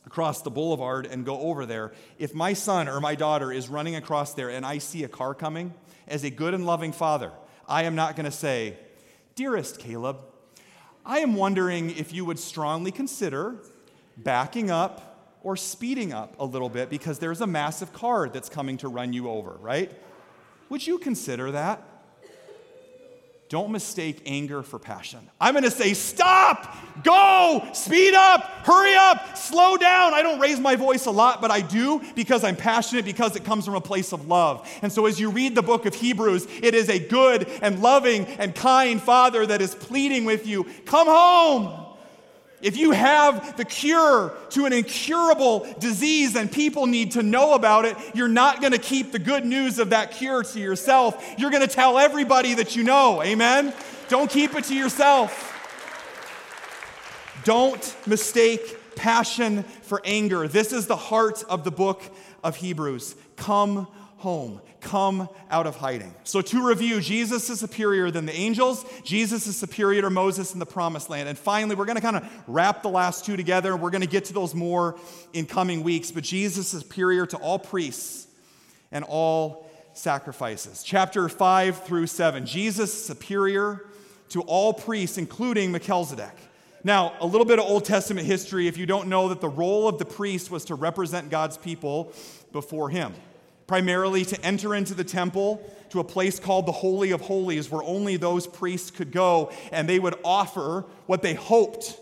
across 0.04 0.42
the 0.42 0.50
boulevard 0.50 1.07
and 1.07 1.24
go 1.24 1.38
over 1.38 1.66
there. 1.66 1.92
If 2.18 2.35
my 2.35 2.52
son 2.52 2.88
or 2.88 3.00
my 3.00 3.14
daughter 3.14 3.52
is 3.52 3.68
running 3.68 3.94
across 3.94 4.35
there 4.35 4.50
and 4.50 4.66
I 4.66 4.78
see 4.78 5.04
a 5.04 5.09
car 5.09 5.35
coming, 5.35 5.72
as 6.09 6.24
a 6.24 6.31
good 6.31 6.52
and 6.52 6.66
loving 6.66 6.90
father, 6.90 7.31
I 7.68 7.85
am 7.85 7.94
not 7.94 8.16
going 8.16 8.24
to 8.24 8.33
say, 8.33 8.76
Dearest 9.37 9.78
Caleb, 9.78 10.18
I 11.08 11.20
am 11.20 11.36
wondering 11.36 11.88
if 11.96 12.12
you 12.12 12.26
would 12.26 12.38
strongly 12.38 12.92
consider 12.92 13.56
backing 14.18 14.70
up 14.70 15.38
or 15.42 15.56
speeding 15.56 16.12
up 16.12 16.36
a 16.38 16.44
little 16.44 16.68
bit 16.68 16.90
because 16.90 17.18
there's 17.18 17.40
a 17.40 17.46
massive 17.46 17.94
car 17.94 18.28
that's 18.28 18.50
coming 18.50 18.76
to 18.76 18.88
run 18.88 19.14
you 19.14 19.30
over, 19.30 19.52
right? 19.52 19.90
Would 20.68 20.86
you 20.86 20.98
consider 20.98 21.50
that? 21.52 21.82
Don't 23.48 23.70
mistake 23.70 24.22
anger 24.26 24.62
for 24.62 24.78
passion. 24.78 25.20
I'm 25.40 25.54
to 25.54 25.70
say, 25.70 25.94
stop, 25.94 26.76
go, 27.02 27.66
speed 27.72 28.12
up, 28.14 28.42
hurry 28.66 28.94
up, 28.94 29.38
slow 29.38 29.78
down. 29.78 30.12
I 30.12 30.20
don't 30.20 30.38
raise 30.38 30.61
my 30.61 30.76
voice 30.76 31.06
a 31.06 31.11
lot, 31.11 31.40
but 31.40 31.50
I 31.50 31.62
do 31.62 32.02
because 32.14 32.44
I'm 32.44 32.56
passionate, 32.56 33.06
because 33.06 33.37
it 33.37 33.44
comes 33.44 33.64
from 33.64 33.74
a 33.74 33.80
place 33.80 34.12
of 34.12 34.28
love. 34.28 34.68
And 34.82 34.92
so 34.92 35.06
as 35.06 35.18
you 35.18 35.30
read 35.30 35.54
the 35.54 35.62
book 35.62 35.87
of 35.87 35.94
Hebrews, 35.94 36.46
it 36.62 36.74
is 36.74 36.90
a 36.90 36.98
good 36.98 37.48
and 37.62 37.80
loving 37.80 38.26
and 38.26 38.54
kind 38.54 39.00
Father 39.00 39.46
that 39.46 39.62
is 39.62 39.74
pleading 39.74 40.26
with 40.26 40.46
you 40.46 40.66
come 40.84 41.06
home. 41.06 41.88
If 42.60 42.76
you 42.76 42.90
have 42.90 43.56
the 43.56 43.64
cure 43.64 44.32
to 44.50 44.64
an 44.66 44.72
incurable 44.72 45.66
disease 45.78 46.34
and 46.34 46.50
people 46.50 46.86
need 46.86 47.12
to 47.12 47.22
know 47.22 47.54
about 47.54 47.84
it, 47.84 47.96
you're 48.14 48.26
not 48.26 48.60
going 48.60 48.72
to 48.72 48.78
keep 48.78 49.12
the 49.12 49.18
good 49.20 49.44
news 49.44 49.78
of 49.78 49.90
that 49.90 50.12
cure 50.12 50.42
to 50.42 50.60
yourself. 50.60 51.24
You're 51.38 51.50
going 51.50 51.66
to 51.66 51.72
tell 51.72 51.98
everybody 51.98 52.54
that 52.54 52.74
you 52.74 52.82
know. 52.82 53.22
Amen? 53.22 53.72
Don't 54.08 54.28
keep 54.28 54.54
it 54.54 54.64
to 54.64 54.74
yourself. 54.74 55.54
Don't 57.44 57.96
mistake 58.06 58.96
passion 58.96 59.62
for 59.62 60.00
anger. 60.04 60.48
This 60.48 60.72
is 60.72 60.86
the 60.86 60.96
heart 60.96 61.44
of 61.48 61.62
the 61.62 61.70
book 61.70 62.02
of 62.42 62.56
Hebrews. 62.56 63.14
Come 63.36 63.86
home. 64.16 64.60
Come 64.80 65.28
out 65.50 65.66
of 65.66 65.76
hiding. 65.76 66.14
So, 66.22 66.40
to 66.40 66.66
review, 66.66 67.00
Jesus 67.00 67.50
is 67.50 67.58
superior 67.58 68.12
than 68.12 68.26
the 68.26 68.34
angels. 68.34 68.84
Jesus 69.02 69.48
is 69.48 69.56
superior 69.56 70.02
to 70.02 70.10
Moses 70.10 70.52
in 70.52 70.60
the 70.60 70.66
promised 70.66 71.10
land. 71.10 71.28
And 71.28 71.36
finally, 71.36 71.74
we're 71.74 71.84
going 71.84 71.96
to 71.96 72.02
kind 72.02 72.16
of 72.16 72.42
wrap 72.46 72.82
the 72.82 72.88
last 72.88 73.24
two 73.24 73.36
together. 73.36 73.72
And 73.72 73.82
we're 73.82 73.90
going 73.90 74.02
to 74.02 74.06
get 74.06 74.26
to 74.26 74.32
those 74.32 74.54
more 74.54 74.96
in 75.32 75.46
coming 75.46 75.82
weeks. 75.82 76.12
But 76.12 76.22
Jesus 76.22 76.74
is 76.74 76.82
superior 76.82 77.26
to 77.26 77.36
all 77.38 77.58
priests 77.58 78.28
and 78.92 79.04
all 79.04 79.68
sacrifices. 79.94 80.84
Chapter 80.84 81.28
5 81.28 81.84
through 81.84 82.06
7. 82.06 82.46
Jesus 82.46 82.92
superior 83.06 83.84
to 84.28 84.42
all 84.42 84.72
priests, 84.72 85.18
including 85.18 85.72
Melchizedek. 85.72 86.34
Now, 86.84 87.14
a 87.20 87.26
little 87.26 87.44
bit 87.44 87.58
of 87.58 87.64
Old 87.64 87.84
Testament 87.84 88.28
history 88.28 88.68
if 88.68 88.78
you 88.78 88.86
don't 88.86 89.08
know 89.08 89.30
that 89.30 89.40
the 89.40 89.48
role 89.48 89.88
of 89.88 89.98
the 89.98 90.04
priest 90.04 90.52
was 90.52 90.66
to 90.66 90.76
represent 90.76 91.30
God's 91.30 91.58
people 91.58 92.12
before 92.52 92.90
him 92.90 93.12
primarily 93.68 94.24
to 94.24 94.44
enter 94.44 94.74
into 94.74 94.94
the 94.94 95.04
temple 95.04 95.62
to 95.90 96.00
a 96.00 96.04
place 96.04 96.40
called 96.40 96.66
the 96.66 96.72
Holy 96.72 97.12
of 97.12 97.20
Holies, 97.20 97.70
where 97.70 97.83
only 97.85 98.16
those 98.16 98.46
priests 98.46 98.90
could 98.90 99.12
go, 99.12 99.52
and 99.70 99.88
they 99.88 100.00
would 100.00 100.16
offer 100.24 100.85
what 101.07 101.22
they 101.22 101.35
hoped 101.35 101.96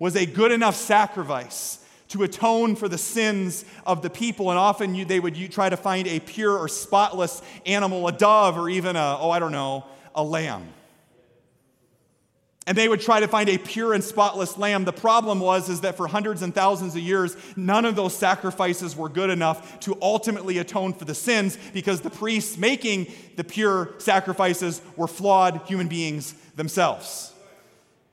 was 0.00 0.16
a 0.16 0.26
good 0.26 0.50
enough 0.50 0.74
sacrifice 0.74 1.78
to 2.08 2.24
atone 2.24 2.76
for 2.76 2.88
the 2.88 2.98
sins 2.98 3.64
of 3.86 4.02
the 4.02 4.10
people. 4.10 4.50
And 4.50 4.58
often 4.58 4.94
you, 4.94 5.04
they 5.04 5.20
would 5.20 5.36
you, 5.36 5.48
try 5.48 5.68
to 5.68 5.76
find 5.76 6.08
a 6.08 6.18
pure 6.18 6.58
or 6.58 6.66
spotless 6.66 7.40
animal, 7.64 8.08
a 8.08 8.12
dove, 8.12 8.58
or 8.58 8.68
even 8.68 8.96
a, 8.96 9.18
oh, 9.20 9.30
I 9.30 9.38
don't 9.38 9.52
know, 9.52 9.84
a 10.14 10.24
lamb. 10.24 10.66
And 12.66 12.78
they 12.78 12.88
would 12.88 13.00
try 13.00 13.18
to 13.18 13.26
find 13.26 13.48
a 13.48 13.58
pure 13.58 13.92
and 13.92 14.04
spotless 14.04 14.56
lamb. 14.56 14.84
The 14.84 14.92
problem 14.92 15.40
was 15.40 15.68
is 15.68 15.80
that 15.80 15.96
for 15.96 16.06
hundreds 16.06 16.42
and 16.42 16.54
thousands 16.54 16.94
of 16.94 17.02
years, 17.02 17.36
none 17.56 17.84
of 17.84 17.96
those 17.96 18.16
sacrifices 18.16 18.94
were 18.94 19.08
good 19.08 19.30
enough 19.30 19.80
to 19.80 19.98
ultimately 20.00 20.58
atone 20.58 20.92
for 20.92 21.04
the 21.04 21.14
sins 21.14 21.58
because 21.74 22.00
the 22.02 22.10
priests 22.10 22.56
making 22.56 23.08
the 23.36 23.44
pure 23.44 23.94
sacrifices 23.98 24.80
were 24.96 25.08
flawed 25.08 25.62
human 25.66 25.88
beings 25.88 26.34
themselves. 26.54 27.32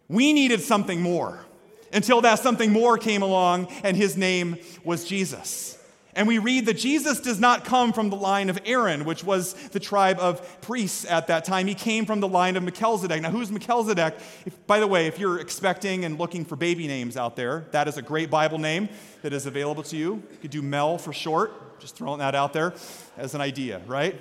We 0.08 0.34
needed 0.34 0.62
something 0.62 1.00
more 1.00 1.46
until 1.94 2.22
that 2.22 2.40
something 2.40 2.72
more 2.72 2.98
came 2.98 3.22
along, 3.22 3.68
and 3.84 3.96
his 3.96 4.18
name 4.18 4.58
was 4.84 5.06
Jesus. 5.06 5.79
And 6.20 6.28
we 6.28 6.38
read 6.38 6.66
that 6.66 6.74
Jesus 6.74 7.22
does 7.22 7.40
not 7.40 7.64
come 7.64 7.94
from 7.94 8.10
the 8.10 8.18
line 8.18 8.50
of 8.50 8.60
Aaron, 8.66 9.06
which 9.06 9.24
was 9.24 9.54
the 9.70 9.80
tribe 9.80 10.20
of 10.20 10.60
priests 10.60 11.06
at 11.06 11.28
that 11.28 11.46
time. 11.46 11.66
He 11.66 11.74
came 11.74 12.06
from 12.06 12.20
the 12.20 12.28
line 12.28 12.58
of 12.58 12.64
Melchizedek. 12.64 13.22
Now, 13.22 13.32
who's 13.32 13.50
Melchizedek? 13.50 14.16
If, 14.46 14.68
by 14.68 14.82
the 14.82 14.88
way, 14.88 15.08
if 15.08 15.18
you're 15.18 15.40
expecting 15.40 16.04
and 16.04 16.20
looking 16.20 16.44
for 16.44 16.58
baby 16.58 16.88
names 16.88 17.16
out 17.16 17.38
there, 17.38 17.68
that 17.72 17.88
is 17.88 17.96
a 17.96 18.02
great 18.02 18.30
Bible 18.30 18.58
name 18.58 18.90
that 19.22 19.32
is 19.32 19.46
available 19.46 19.82
to 19.84 19.96
you. 19.96 20.22
You 20.30 20.38
could 20.42 20.52
do 20.52 20.62
Mel 20.62 20.98
for 20.98 21.14
short, 21.14 21.80
just 21.80 21.96
throwing 21.96 22.20
that 22.20 22.36
out 22.36 22.52
there 22.52 22.74
as 23.16 23.34
an 23.34 23.40
idea, 23.40 23.80
right? 23.88 24.20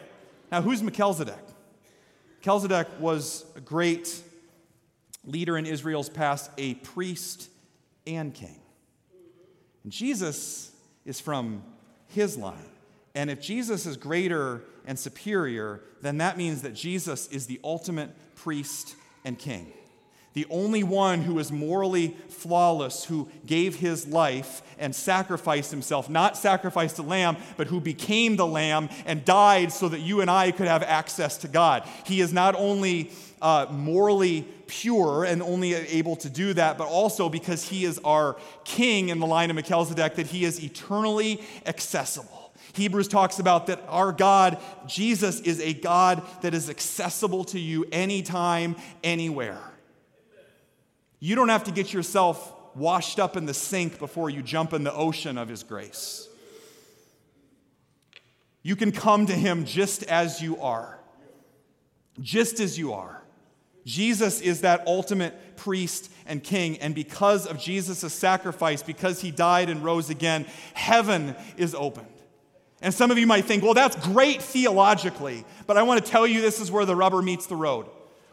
Now, 0.53 0.63
who's 0.63 0.85
Melchizedek? 0.85 1.35
Melchizedek 2.47 2.87
was 3.01 3.45
a 3.57 3.61
great 3.61 4.23
leader 5.25 5.59
in 5.59 5.67
Israel's 5.67 6.09
past, 6.09 6.53
a 6.59 6.75
priest 6.75 7.51
and 8.07 8.33
king. 8.33 8.61
And 9.83 9.91
Jesus 9.91 10.71
is 11.05 11.19
from 11.19 11.65
his 12.09 12.37
line. 12.37 12.71
And 13.15 13.31
if 13.31 13.41
Jesus 13.41 13.87
is 13.87 13.97
greater 13.97 14.63
and 14.87 14.99
superior, 14.99 15.81
then 16.03 16.19
that 16.19 16.37
means 16.37 16.63
that 16.63 16.75
Jesus 16.75 17.27
is 17.29 17.47
the 17.47 17.61
ultimate 17.65 18.11
priest 18.37 18.95
and 19.25 19.39
king. 19.39 19.73
The 20.35 20.47
only 20.51 20.85
one 20.85 21.23
who 21.23 21.39
is 21.41 21.51
morally 21.51 22.17
flawless, 22.29 23.05
who 23.05 23.29
gave 23.45 23.77
his 23.77 24.07
life 24.07 24.63
and 24.79 24.95
sacrificed 24.95 25.73
himself, 25.73 26.09
not 26.09 26.37
sacrificed 26.37 26.99
a 26.99 27.03
lamb, 27.03 27.37
but 27.57 27.67
who 27.67 27.81
became 27.81 28.37
the 28.37 28.47
lamb 28.47 28.89
and 29.05 29.25
died 29.25 29.73
so 29.73 29.89
that 29.89 29.99
you 29.99 30.21
and 30.21 30.31
I 30.31 30.53
could 30.53 30.69
have 30.69 30.85
access 30.85 31.39
to 31.39 31.49
God. 31.49 31.89
He 32.05 32.21
is 32.21 32.33
not 32.33 32.55
only 32.55 33.11
uh, 33.43 33.67
morally 33.71 34.47
pure 34.69 35.25
and 35.25 35.43
only 35.43 35.75
able 35.75 36.15
to 36.17 36.31
do 36.31 36.53
that, 36.55 36.79
but 36.79 36.87
also 36.87 37.29
because 37.29 37.69
he 37.69 37.85
is 37.85 37.99
our 38.05 38.37
king 38.65 39.09
in 39.09 39.19
the 39.19 39.27
line 39.27 39.51
of 39.51 39.57
Melchizedek, 39.57 40.15
that 40.15 40.29
he 40.29 40.45
is 40.45 40.63
eternally 40.63 41.43
accessible. 41.67 42.53
Hebrews 42.75 43.09
talks 43.09 43.39
about 43.41 43.67
that 43.67 43.83
our 43.89 44.13
God, 44.13 44.59
Jesus, 44.87 45.41
is 45.41 45.61
a 45.61 45.73
God 45.73 46.23
that 46.43 46.55
is 46.55 46.71
accessible 46.71 47.45
to 47.45 47.59
you 47.59 47.85
anytime, 47.91 48.77
anywhere. 49.03 49.59
You 51.19 51.35
don't 51.35 51.49
have 51.49 51.65
to 51.65 51.73
get 51.73 51.93
yourself 51.93 52.55
washed 52.77 53.19
up 53.19 53.37
in 53.37 53.47
the 53.47 53.55
sink 53.55 53.99
before 53.99 54.31
you 54.31 54.43
jump 54.43 54.73
in 54.73 54.85
the 54.85 54.95
ocean 54.95 55.37
of 55.37 55.49
his 55.49 55.65
grace. 55.65 56.29
You 58.63 58.77
can 58.77 58.93
come 58.93 59.27
to 59.27 59.33
him 59.33 59.65
just 59.65 60.03
as 60.05 60.41
you 60.41 60.61
are, 60.61 60.99
just 62.21 62.61
as 62.61 62.79
you 62.79 62.93
are. 62.93 63.18
Jesus 63.89 64.43
is 64.43 64.61
that 64.61 64.87
ultimate 64.87 65.57
priest 65.57 66.13
and 66.27 66.45
king. 66.45 66.77
And 66.77 66.95
because 66.95 67.47
of 67.47 67.59
Jesus' 67.59 68.13
sacrifice, 68.13 68.83
because 68.83 69.23
he 69.23 69.31
died 69.31 69.71
and 69.71 69.83
rose 69.83 70.11
again, 70.11 70.45
heaven 70.75 71.35
is 71.57 71.75
opened. 71.75 72.07
And 72.83 72.93
some 72.93 73.11
of 73.11 73.17
you 73.17 73.27
might 73.27 73.47
think, 73.47 73.63
well, 73.63 73.73
that's 73.73 73.97
great 73.97 74.43
theologically, 74.43 75.43
but 75.67 75.79
I 75.79 75.85
want 75.85 76.05
to 76.05 76.11
tell 76.11 76.27
you 76.27 76.43
this 76.43 76.61
is 76.61 76.71
where 76.71 76.85
the 76.85 76.95
rubber 76.95 77.23
meets 77.23 77.47
the 77.47 77.57
road. 77.57 77.87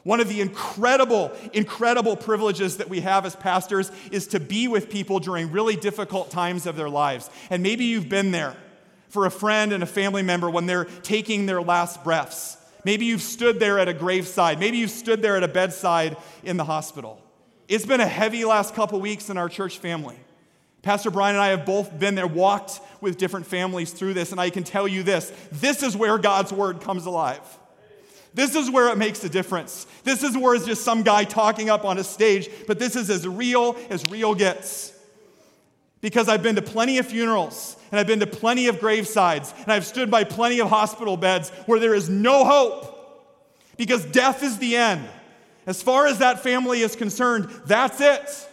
One 0.03 0.19
of 0.19 0.27
the 0.27 0.41
incredible, 0.41 1.31
incredible 1.53 2.17
privileges 2.17 2.77
that 2.77 2.89
we 2.89 2.99
have 2.99 3.25
as 3.25 3.35
pastors 3.37 3.93
is 4.11 4.27
to 4.27 4.41
be 4.41 4.67
with 4.67 4.89
people 4.89 5.19
during 5.19 5.51
really 5.51 5.77
difficult 5.77 6.31
times 6.31 6.67
of 6.67 6.75
their 6.75 6.89
lives. 6.89 7.29
And 7.49 7.63
maybe 7.63 7.85
you've 7.85 8.09
been 8.09 8.31
there 8.31 8.57
for 9.07 9.25
a 9.25 9.31
friend 9.31 9.71
and 9.71 9.81
a 9.81 9.87
family 9.87 10.21
member 10.21 10.49
when 10.49 10.65
they're 10.65 10.83
taking 10.83 11.45
their 11.45 11.61
last 11.61 12.03
breaths. 12.03 12.57
Maybe 12.85 13.05
you've 13.05 13.23
stood 13.23 13.59
there 13.59 13.79
at 13.79 13.89
a 13.89 13.93
graveside. 13.93 14.59
Maybe 14.59 14.77
you've 14.77 14.91
stood 14.91 15.21
there 15.21 15.35
at 15.35 15.43
a 15.43 15.47
bedside 15.47 16.15
in 16.43 16.55
the 16.55 16.63
hospital. 16.63 17.19
It's 17.67 17.85
been 17.85 17.99
a 17.99 18.07
heavy 18.07 18.45
last 18.45 18.75
couple 18.75 19.01
weeks 19.01 19.29
in 19.31 19.37
our 19.37 19.49
church 19.49 19.79
family. 19.79 20.15
Pastor 20.83 21.09
Brian 21.09 21.35
and 21.35 21.43
I 21.43 21.47
have 21.47 21.65
both 21.65 21.97
been 21.97 22.13
there, 22.13 22.27
walked 22.27 22.79
with 23.01 23.17
different 23.17 23.47
families 23.47 23.91
through 23.91 24.13
this, 24.13 24.31
and 24.31 24.39
I 24.39 24.51
can 24.51 24.63
tell 24.63 24.87
you 24.87 25.01
this 25.01 25.33
this 25.51 25.81
is 25.81 25.97
where 25.97 26.19
God's 26.19 26.53
word 26.53 26.79
comes 26.79 27.07
alive. 27.07 27.41
This 28.35 28.53
is 28.53 28.69
where 28.69 28.89
it 28.91 28.97
makes 28.97 29.23
a 29.23 29.29
difference. 29.29 29.87
This 30.03 30.21
is 30.21 30.37
where 30.37 30.53
it's 30.53 30.65
just 30.65 30.83
some 30.83 31.01
guy 31.01 31.23
talking 31.23 31.71
up 31.71 31.85
on 31.85 31.97
a 31.97 32.03
stage, 32.03 32.49
but 32.67 32.77
this 32.77 32.95
is 32.95 33.09
as 33.09 33.27
real 33.27 33.75
as 33.89 34.05
real 34.11 34.35
gets. 34.35 34.94
Because 36.01 36.29
I've 36.29 36.43
been 36.43 36.55
to 36.55 36.62
plenty 36.62 36.97
of 36.97 37.08
funerals, 37.08 37.77
and 37.91 37.99
I've 37.99 38.08
been 38.08 38.19
to 38.19 38.27
plenty 38.27 38.67
of 38.67 38.77
gravesides, 38.77 39.53
and 39.63 39.71
I've 39.71 39.86
stood 39.86 40.12
by 40.12 40.23
plenty 40.23 40.60
of 40.60 40.69
hospital 40.69 41.17
beds 41.17 41.49
where 41.65 41.79
there 41.79 41.95
is 41.95 42.10
no 42.10 42.43
hope. 42.43 42.91
Because 43.77 44.05
death 44.05 44.43
is 44.43 44.58
the 44.58 44.75
end. 44.77 45.05
As 45.65 45.81
far 45.81 46.05
as 46.05 46.19
that 46.19 46.41
family 46.41 46.81
is 46.81 46.95
concerned, 46.95 47.49
that's 47.65 47.99
it. 47.99 48.49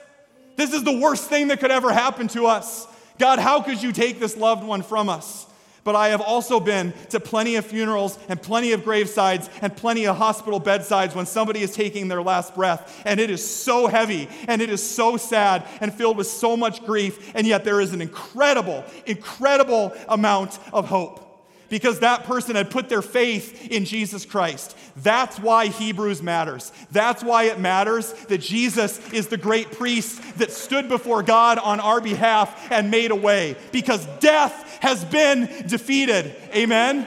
This 0.56 0.72
is 0.72 0.84
the 0.84 0.98
worst 0.98 1.28
thing 1.28 1.48
that 1.48 1.60
could 1.60 1.70
ever 1.70 1.92
happen 1.92 2.28
to 2.28 2.46
us. 2.46 2.86
God, 3.18 3.38
how 3.38 3.60
could 3.60 3.82
you 3.82 3.92
take 3.92 4.18
this 4.18 4.36
loved 4.36 4.64
one 4.64 4.82
from 4.82 5.08
us? 5.08 5.46
But 5.84 5.96
I 5.96 6.08
have 6.08 6.20
also 6.20 6.60
been 6.60 6.92
to 7.10 7.18
plenty 7.18 7.56
of 7.56 7.66
funerals 7.66 8.18
and 8.28 8.40
plenty 8.40 8.72
of 8.72 8.82
gravesides 8.82 9.50
and 9.60 9.76
plenty 9.76 10.06
of 10.06 10.16
hospital 10.16 10.60
bedsides 10.60 11.14
when 11.14 11.26
somebody 11.26 11.60
is 11.60 11.74
taking 11.74 12.08
their 12.08 12.22
last 12.22 12.54
breath. 12.54 13.02
And 13.04 13.18
it 13.18 13.30
is 13.30 13.44
so 13.44 13.88
heavy 13.88 14.28
and 14.46 14.62
it 14.62 14.70
is 14.70 14.82
so 14.82 15.16
sad 15.16 15.66
and 15.80 15.92
filled 15.92 16.16
with 16.16 16.28
so 16.28 16.56
much 16.56 16.84
grief. 16.84 17.32
And 17.34 17.46
yet 17.46 17.64
there 17.64 17.80
is 17.80 17.92
an 17.92 18.00
incredible, 18.00 18.84
incredible 19.06 19.92
amount 20.08 20.58
of 20.72 20.88
hope 20.88 21.31
because 21.72 22.00
that 22.00 22.24
person 22.24 22.54
had 22.54 22.70
put 22.70 22.90
their 22.90 23.00
faith 23.00 23.70
in 23.70 23.86
Jesus 23.86 24.26
Christ. 24.26 24.76
That's 24.98 25.38
why 25.38 25.68
Hebrews 25.68 26.22
matters. 26.22 26.70
That's 26.90 27.24
why 27.24 27.44
it 27.44 27.58
matters 27.58 28.12
that 28.24 28.42
Jesus 28.42 29.00
is 29.10 29.28
the 29.28 29.38
great 29.38 29.72
priest 29.72 30.20
that 30.36 30.50
stood 30.50 30.90
before 30.90 31.22
God 31.22 31.58
on 31.58 31.80
our 31.80 32.02
behalf 32.02 32.70
and 32.70 32.90
made 32.90 33.10
a 33.10 33.16
way 33.16 33.56
because 33.72 34.04
death 34.20 34.80
has 34.82 35.02
been 35.06 35.46
defeated. 35.66 36.36
Amen? 36.54 37.06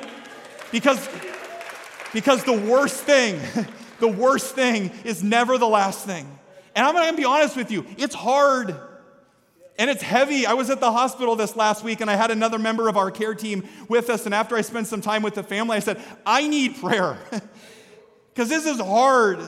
Because, 0.71 1.07
because 2.11 2.43
the 2.43 2.57
worst 2.57 3.01
thing, 3.01 3.39
the 3.99 4.07
worst 4.07 4.55
thing 4.55 4.89
is 5.03 5.23
never 5.23 5.59
the 5.59 5.67
last 5.67 6.07
thing. 6.07 6.25
And 6.75 6.87
I'm 6.87 6.95
gonna 6.95 7.15
be 7.15 7.23
honest 7.23 7.55
with 7.55 7.69
you, 7.69 7.85
it's 7.99 8.15
hard. 8.15 8.75
And 9.77 9.89
it's 9.89 10.01
heavy. 10.01 10.45
I 10.45 10.53
was 10.53 10.69
at 10.69 10.79
the 10.79 10.91
hospital 10.91 11.35
this 11.35 11.55
last 11.55 11.83
week 11.83 11.99
and 12.01 12.09
I 12.09 12.15
had 12.15 12.31
another 12.31 12.57
member 12.57 12.87
of 12.87 12.95
our 12.95 13.11
care 13.11 13.35
team 13.35 13.67
with 13.89 14.09
us. 14.09 14.25
And 14.25 14.33
after 14.33 14.55
I 14.55 14.61
spent 14.61 14.87
some 14.87 15.01
time 15.01 15.21
with 15.21 15.35
the 15.35 15.43
family, 15.43 15.75
I 15.75 15.79
said, 15.79 16.01
I 16.25 16.47
need 16.47 16.77
prayer 16.77 17.17
because 18.33 18.47
this 18.49 18.65
is 18.65 18.79
hard. 18.79 19.39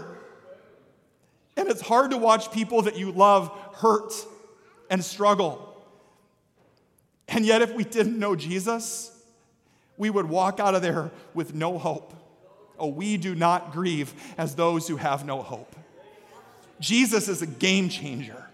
And 1.55 1.69
it's 1.69 1.81
hard 1.81 2.11
to 2.11 2.17
watch 2.17 2.51
people 2.51 2.83
that 2.83 2.97
you 2.97 3.11
love 3.11 3.49
hurt 3.75 4.13
and 4.89 5.03
struggle. 5.03 5.63
And 7.27 7.45
yet, 7.45 7.61
if 7.61 7.73
we 7.73 7.83
didn't 7.83 8.19
know 8.19 8.35
Jesus, 8.35 9.11
we 9.97 10.09
would 10.09 10.29
walk 10.29 10.59
out 10.59 10.75
of 10.75 10.81
there 10.81 11.11
with 11.33 11.53
no 11.53 11.77
hope. 11.77 12.13
Oh, 12.79 12.87
we 12.87 13.17
do 13.17 13.33
not 13.33 13.71
grieve 13.71 14.13
as 14.37 14.55
those 14.55 14.87
who 14.87 14.97
have 14.97 15.25
no 15.25 15.41
hope. 15.41 15.75
Jesus 16.79 17.27
is 17.27 17.41
a 17.41 17.47
game 17.47 17.89
changer. 17.89 18.46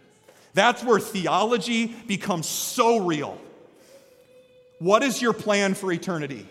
That's 0.54 0.84
where 0.84 1.00
theology 1.00 1.88
becomes 1.88 2.48
so 2.48 2.98
real. 2.98 3.40
What 4.80 5.04
is 5.04 5.22
your 5.22 5.34
plan 5.34 5.74
for 5.74 5.92
eternity? 5.92 6.48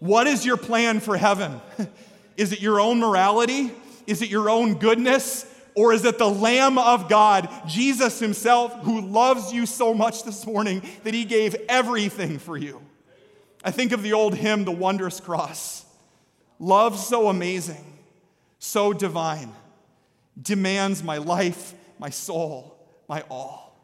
What 0.00 0.26
is 0.26 0.44
your 0.44 0.56
plan 0.56 1.00
for 1.00 1.16
heaven? 1.16 1.60
Is 2.36 2.52
it 2.52 2.62
your 2.62 2.80
own 2.80 3.00
morality? 3.00 3.70
Is 4.06 4.22
it 4.22 4.30
your 4.30 4.48
own 4.48 4.76
goodness? 4.78 5.44
Or 5.74 5.92
is 5.92 6.06
it 6.06 6.16
the 6.16 6.28
Lamb 6.28 6.78
of 6.78 7.08
God, 7.08 7.50
Jesus 7.66 8.18
Himself, 8.18 8.72
who 8.82 9.02
loves 9.02 9.52
you 9.52 9.66
so 9.66 9.92
much 9.92 10.24
this 10.24 10.46
morning 10.46 10.82
that 11.04 11.12
He 11.12 11.26
gave 11.26 11.54
everything 11.68 12.38
for 12.38 12.56
you? 12.56 12.80
I 13.62 13.70
think 13.70 13.92
of 13.92 14.02
the 14.02 14.14
old 14.14 14.34
hymn, 14.34 14.64
The 14.64 14.70
Wondrous 14.70 15.20
Cross. 15.20 15.84
Love 16.58 16.98
so 16.98 17.28
amazing, 17.28 17.98
so 18.58 18.94
divine, 18.94 19.52
demands 20.40 21.02
my 21.02 21.18
life, 21.18 21.74
my 21.98 22.10
soul, 22.10 22.79
my 23.10 23.22
all. 23.28 23.76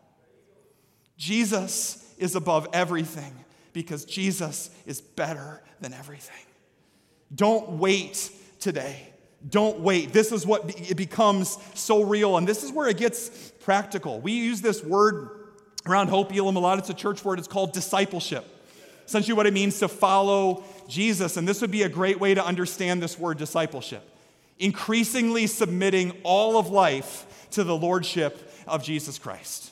Jesus 1.19 2.15
is 2.17 2.37
above 2.37 2.69
everything 2.73 3.35
because 3.73 4.05
Jesus 4.05 4.71
is 4.87 5.01
better 5.01 5.62
than 5.81 5.93
everything. 5.93 6.47
Don't 7.35 7.73
wait 7.73 8.31
today. 8.61 9.12
Don't 9.51 9.81
wait. 9.81 10.12
This 10.12 10.31
is 10.31 10.47
what 10.47 10.91
it 10.91 10.97
becomes 10.97 11.59
so 11.75 12.05
real, 12.05 12.37
and 12.37 12.47
this 12.47 12.62
is 12.62 12.71
where 12.73 12.89
it 12.89 12.97
gets 12.97 13.51
practical. 13.61 14.21
We 14.21 14.33
use 14.33 14.61
this 14.61 14.83
word 14.83 15.31
around 15.87 16.09
Hope 16.09 16.33
Elam 16.33 16.57
a 16.57 16.61
lot. 16.61 16.79
It's 16.79 16.91
a 16.91 16.95
church 16.95 17.25
word, 17.25 17.41
it's 17.41 17.49
called 17.49 17.73
discipleship. 17.73 18.47
Essentially, 19.07 19.35
what 19.35 19.47
it 19.47 19.53
means 19.53 19.79
to 19.81 19.89
follow 19.89 20.65
Jesus. 20.89 21.37
And 21.37 21.47
this 21.47 21.61
would 21.61 21.71
be 21.71 21.83
a 21.83 21.89
great 21.89 22.21
way 22.21 22.35
to 22.35 22.45
understand 22.45 23.03
this 23.03 23.19
word 23.19 23.39
discipleship. 23.39 24.03
Increasingly 24.59 25.47
submitting 25.47 26.12
all 26.23 26.59
of 26.59 26.71
life 26.71 27.49
to 27.51 27.65
the 27.65 27.77
lordship 27.77 28.53
of 28.67 28.83
Jesus 28.83 29.19
Christ. 29.19 29.71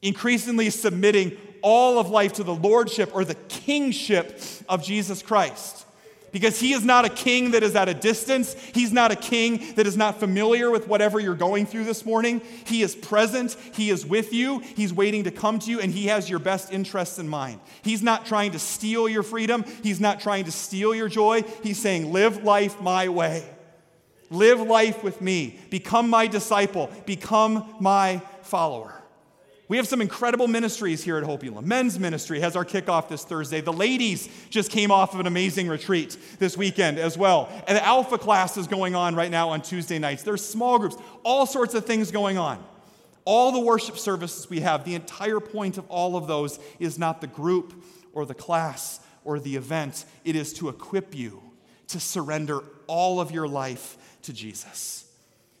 Increasingly 0.00 0.70
submitting 0.70 1.36
all 1.62 1.98
of 1.98 2.08
life 2.10 2.34
to 2.34 2.44
the 2.44 2.54
lordship 2.54 3.14
or 3.14 3.24
the 3.24 3.34
kingship 3.34 4.40
of 4.68 4.82
Jesus 4.82 5.22
Christ. 5.22 5.86
Because 6.32 6.58
he 6.58 6.72
is 6.72 6.82
not 6.82 7.04
a 7.04 7.10
king 7.10 7.50
that 7.50 7.62
is 7.62 7.76
at 7.76 7.90
a 7.90 7.94
distance. 7.94 8.54
He's 8.54 8.90
not 8.90 9.12
a 9.12 9.16
king 9.16 9.74
that 9.74 9.86
is 9.86 9.98
not 9.98 10.18
familiar 10.18 10.70
with 10.70 10.88
whatever 10.88 11.20
you're 11.20 11.34
going 11.34 11.66
through 11.66 11.84
this 11.84 12.06
morning. 12.06 12.40
He 12.66 12.82
is 12.82 12.94
present. 12.96 13.52
He 13.74 13.90
is 13.90 14.06
with 14.06 14.32
you. 14.32 14.60
He's 14.60 14.94
waiting 14.94 15.24
to 15.24 15.30
come 15.30 15.58
to 15.60 15.70
you, 15.70 15.78
and 15.78 15.92
he 15.92 16.06
has 16.06 16.30
your 16.30 16.38
best 16.38 16.72
interests 16.72 17.18
in 17.18 17.28
mind. 17.28 17.60
He's 17.82 18.02
not 18.02 18.24
trying 18.24 18.52
to 18.52 18.58
steal 18.58 19.10
your 19.10 19.22
freedom. 19.22 19.64
He's 19.82 20.00
not 20.00 20.20
trying 20.20 20.44
to 20.46 20.52
steal 20.52 20.94
your 20.94 21.08
joy. 21.08 21.42
He's 21.62 21.78
saying, 21.78 22.12
Live 22.12 22.42
life 22.42 22.80
my 22.80 23.10
way. 23.10 23.44
Live 24.32 24.60
life 24.60 25.04
with 25.04 25.20
me. 25.20 25.58
Become 25.70 26.08
my 26.10 26.26
disciple. 26.26 26.90
Become 27.06 27.76
my 27.78 28.22
follower. 28.42 28.94
We 29.68 29.76
have 29.76 29.86
some 29.86 30.02
incredible 30.02 30.48
ministries 30.48 31.02
here 31.02 31.16
at 31.16 31.24
Hope 31.24 31.44
Elam. 31.44 31.66
Men's 31.66 31.98
ministry 31.98 32.40
has 32.40 32.56
our 32.56 32.64
kickoff 32.64 33.08
this 33.08 33.24
Thursday. 33.24 33.60
The 33.60 33.72
ladies 33.72 34.28
just 34.50 34.70
came 34.70 34.90
off 34.90 35.14
of 35.14 35.20
an 35.20 35.26
amazing 35.26 35.68
retreat 35.68 36.16
this 36.38 36.56
weekend 36.56 36.98
as 36.98 37.16
well. 37.16 37.48
And 37.66 37.76
the 37.76 37.86
Alpha 37.86 38.18
class 38.18 38.56
is 38.56 38.66
going 38.66 38.94
on 38.94 39.14
right 39.14 39.30
now 39.30 39.50
on 39.50 39.62
Tuesday 39.62 39.98
nights. 39.98 40.24
There's 40.24 40.44
small 40.44 40.78
groups, 40.78 40.96
all 41.24 41.46
sorts 41.46 41.74
of 41.74 41.86
things 41.86 42.10
going 42.10 42.36
on. 42.36 42.62
All 43.24 43.52
the 43.52 43.60
worship 43.60 43.96
services 43.96 44.50
we 44.50 44.60
have, 44.60 44.84
the 44.84 44.94
entire 44.94 45.40
point 45.40 45.78
of 45.78 45.88
all 45.88 46.16
of 46.16 46.26
those 46.26 46.58
is 46.78 46.98
not 46.98 47.20
the 47.20 47.26
group 47.26 47.72
or 48.12 48.26
the 48.26 48.34
class 48.34 49.00
or 49.24 49.38
the 49.38 49.56
event, 49.56 50.04
it 50.24 50.36
is 50.36 50.52
to 50.54 50.68
equip 50.68 51.14
you 51.14 51.42
to 51.88 52.00
surrender 52.00 52.62
all 52.86 53.20
of 53.20 53.30
your 53.30 53.46
life 53.46 53.96
to 54.22 54.32
Jesus 54.32 55.02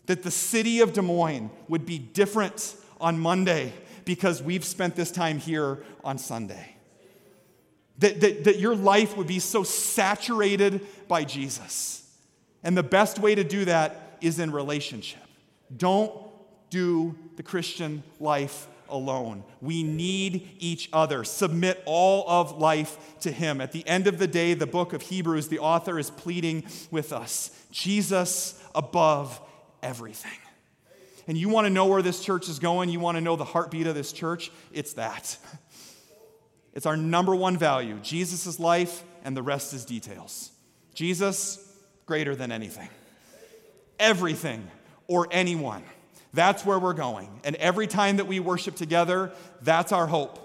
that 0.06 0.22
the 0.22 0.30
city 0.30 0.80
of 0.80 0.92
Des 0.92 1.02
Moines 1.02 1.50
would 1.68 1.86
be 1.86 1.98
different 1.98 2.76
on 3.00 3.18
Monday 3.18 3.72
because 4.04 4.42
we've 4.42 4.64
spent 4.64 4.96
this 4.96 5.10
time 5.10 5.38
here 5.38 5.82
on 6.02 6.18
Sunday. 6.18 6.74
That, 7.98 8.20
that, 8.20 8.44
that 8.44 8.58
your 8.58 8.74
life 8.74 9.16
would 9.16 9.26
be 9.26 9.38
so 9.38 9.62
saturated 9.62 10.80
by 11.06 11.24
Jesus. 11.24 12.10
And 12.64 12.76
the 12.76 12.82
best 12.82 13.18
way 13.18 13.34
to 13.34 13.44
do 13.44 13.64
that 13.64 14.18
is 14.20 14.38
in 14.38 14.50
relationship. 14.50 15.22
Don't 15.76 16.12
do 16.70 17.16
the 17.36 17.42
Christian 17.42 18.02
life 18.18 18.66
alone. 18.92 19.44
We 19.60 19.82
need 19.82 20.56
each 20.58 20.88
other. 20.92 21.24
Submit 21.24 21.82
all 21.86 22.24
of 22.28 22.58
life 22.58 23.18
to 23.20 23.32
Him. 23.32 23.60
At 23.60 23.72
the 23.72 23.86
end 23.86 24.06
of 24.06 24.18
the 24.18 24.26
day, 24.26 24.54
the 24.54 24.66
book 24.66 24.92
of 24.92 25.02
Hebrews, 25.02 25.48
the 25.48 25.58
author 25.58 25.98
is 25.98 26.10
pleading 26.10 26.64
with 26.90 27.12
us 27.12 27.50
Jesus 27.70 28.62
above 28.74 29.40
everything. 29.82 30.30
And 31.26 31.38
you 31.38 31.48
want 31.48 31.66
to 31.66 31.70
know 31.70 31.86
where 31.86 32.02
this 32.02 32.22
church 32.22 32.48
is 32.48 32.58
going? 32.58 32.88
You 32.88 33.00
want 33.00 33.16
to 33.16 33.20
know 33.20 33.36
the 33.36 33.44
heartbeat 33.44 33.86
of 33.86 33.94
this 33.94 34.12
church? 34.12 34.50
It's 34.72 34.94
that. 34.94 35.36
It's 36.74 36.86
our 36.86 36.96
number 36.96 37.36
one 37.36 37.58
value 37.58 37.98
Jesus' 38.02 38.46
is 38.46 38.58
life, 38.58 39.04
and 39.24 39.36
the 39.36 39.42
rest 39.42 39.74
is 39.74 39.84
details. 39.84 40.50
Jesus, 40.94 41.58
greater 42.06 42.34
than 42.34 42.50
anything, 42.50 42.88
everything, 43.98 44.66
or 45.06 45.28
anyone. 45.30 45.82
That's 46.34 46.64
where 46.64 46.78
we're 46.78 46.94
going. 46.94 47.28
And 47.44 47.56
every 47.56 47.86
time 47.86 48.16
that 48.16 48.26
we 48.26 48.40
worship 48.40 48.74
together, 48.74 49.32
that's 49.60 49.92
our 49.92 50.06
hope. 50.06 50.38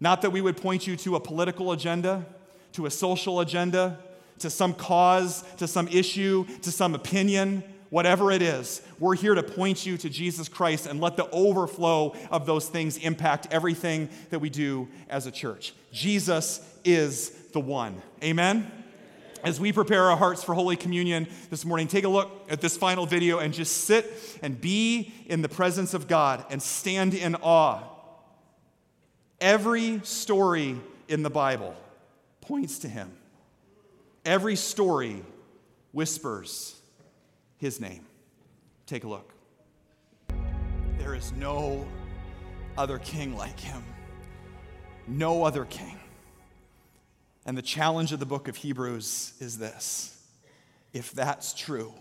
Not 0.00 0.22
that 0.22 0.30
we 0.30 0.40
would 0.40 0.56
point 0.56 0.86
you 0.86 0.96
to 0.96 1.16
a 1.16 1.20
political 1.20 1.72
agenda, 1.72 2.26
to 2.72 2.86
a 2.86 2.90
social 2.90 3.40
agenda, 3.40 3.98
to 4.40 4.50
some 4.50 4.74
cause, 4.74 5.44
to 5.58 5.66
some 5.66 5.88
issue, 5.88 6.44
to 6.62 6.72
some 6.72 6.94
opinion, 6.94 7.62
whatever 7.92 8.30
it 8.30 8.40
is, 8.40 8.80
we're 8.98 9.14
here 9.14 9.34
to 9.34 9.42
point 9.42 9.84
you 9.84 9.98
to 9.98 10.08
Jesus 10.08 10.48
Christ 10.48 10.86
and 10.86 10.98
let 10.98 11.18
the 11.18 11.28
overflow 11.30 12.16
of 12.30 12.46
those 12.46 12.66
things 12.66 12.96
impact 12.96 13.48
everything 13.50 14.08
that 14.30 14.38
we 14.38 14.48
do 14.48 14.88
as 15.10 15.26
a 15.26 15.30
church. 15.30 15.74
Jesus 15.92 16.66
is 16.84 17.30
the 17.52 17.60
one. 17.60 18.00
Amen? 18.24 18.70
As 19.42 19.58
we 19.58 19.72
prepare 19.72 20.04
our 20.04 20.16
hearts 20.16 20.44
for 20.44 20.54
Holy 20.54 20.76
Communion 20.76 21.26
this 21.50 21.64
morning, 21.64 21.88
take 21.88 22.04
a 22.04 22.08
look 22.08 22.30
at 22.48 22.60
this 22.60 22.76
final 22.76 23.06
video 23.06 23.38
and 23.38 23.52
just 23.52 23.84
sit 23.84 24.38
and 24.40 24.60
be 24.60 25.12
in 25.26 25.42
the 25.42 25.48
presence 25.48 25.94
of 25.94 26.06
God 26.06 26.44
and 26.48 26.62
stand 26.62 27.12
in 27.12 27.34
awe. 27.34 27.82
Every 29.40 30.00
story 30.04 30.76
in 31.08 31.24
the 31.24 31.30
Bible 31.30 31.74
points 32.40 32.78
to 32.80 32.88
Him, 32.88 33.10
every 34.24 34.54
story 34.54 35.24
whispers 35.90 36.80
His 37.58 37.80
name. 37.80 38.06
Take 38.86 39.02
a 39.02 39.08
look. 39.08 39.34
There 40.98 41.16
is 41.16 41.32
no 41.32 41.84
other 42.78 42.98
king 42.98 43.36
like 43.36 43.58
Him, 43.58 43.82
no 45.08 45.42
other 45.42 45.64
king. 45.64 45.98
And 47.44 47.58
the 47.58 47.62
challenge 47.62 48.12
of 48.12 48.20
the 48.20 48.26
book 48.26 48.48
of 48.48 48.56
Hebrews 48.56 49.34
is 49.40 49.58
this 49.58 50.16
if 50.92 51.12
that's 51.12 51.54
true, 51.54 51.92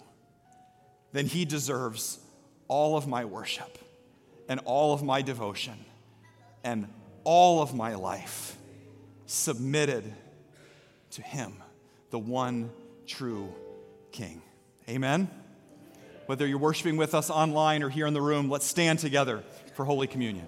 then 1.13 1.25
he 1.25 1.45
deserves 1.45 2.19
all 2.67 2.97
of 2.97 3.07
my 3.07 3.25
worship 3.25 3.77
and 4.47 4.59
all 4.65 4.93
of 4.93 5.03
my 5.03 5.21
devotion 5.21 5.85
and 6.63 6.87
all 7.23 7.61
of 7.61 7.73
my 7.73 7.95
life 7.95 8.57
submitted 9.25 10.03
to 11.11 11.21
him, 11.21 11.53
the 12.09 12.19
one 12.19 12.69
true 13.07 13.53
King. 14.11 14.41
Amen? 14.89 15.29
Whether 16.25 16.45
you're 16.45 16.57
worshiping 16.57 16.97
with 16.97 17.13
us 17.13 17.29
online 17.29 17.83
or 17.83 17.89
here 17.89 18.07
in 18.07 18.13
the 18.13 18.21
room, 18.21 18.49
let's 18.49 18.65
stand 18.65 18.99
together 18.99 19.43
for 19.75 19.85
Holy 19.85 20.07
Communion. 20.07 20.47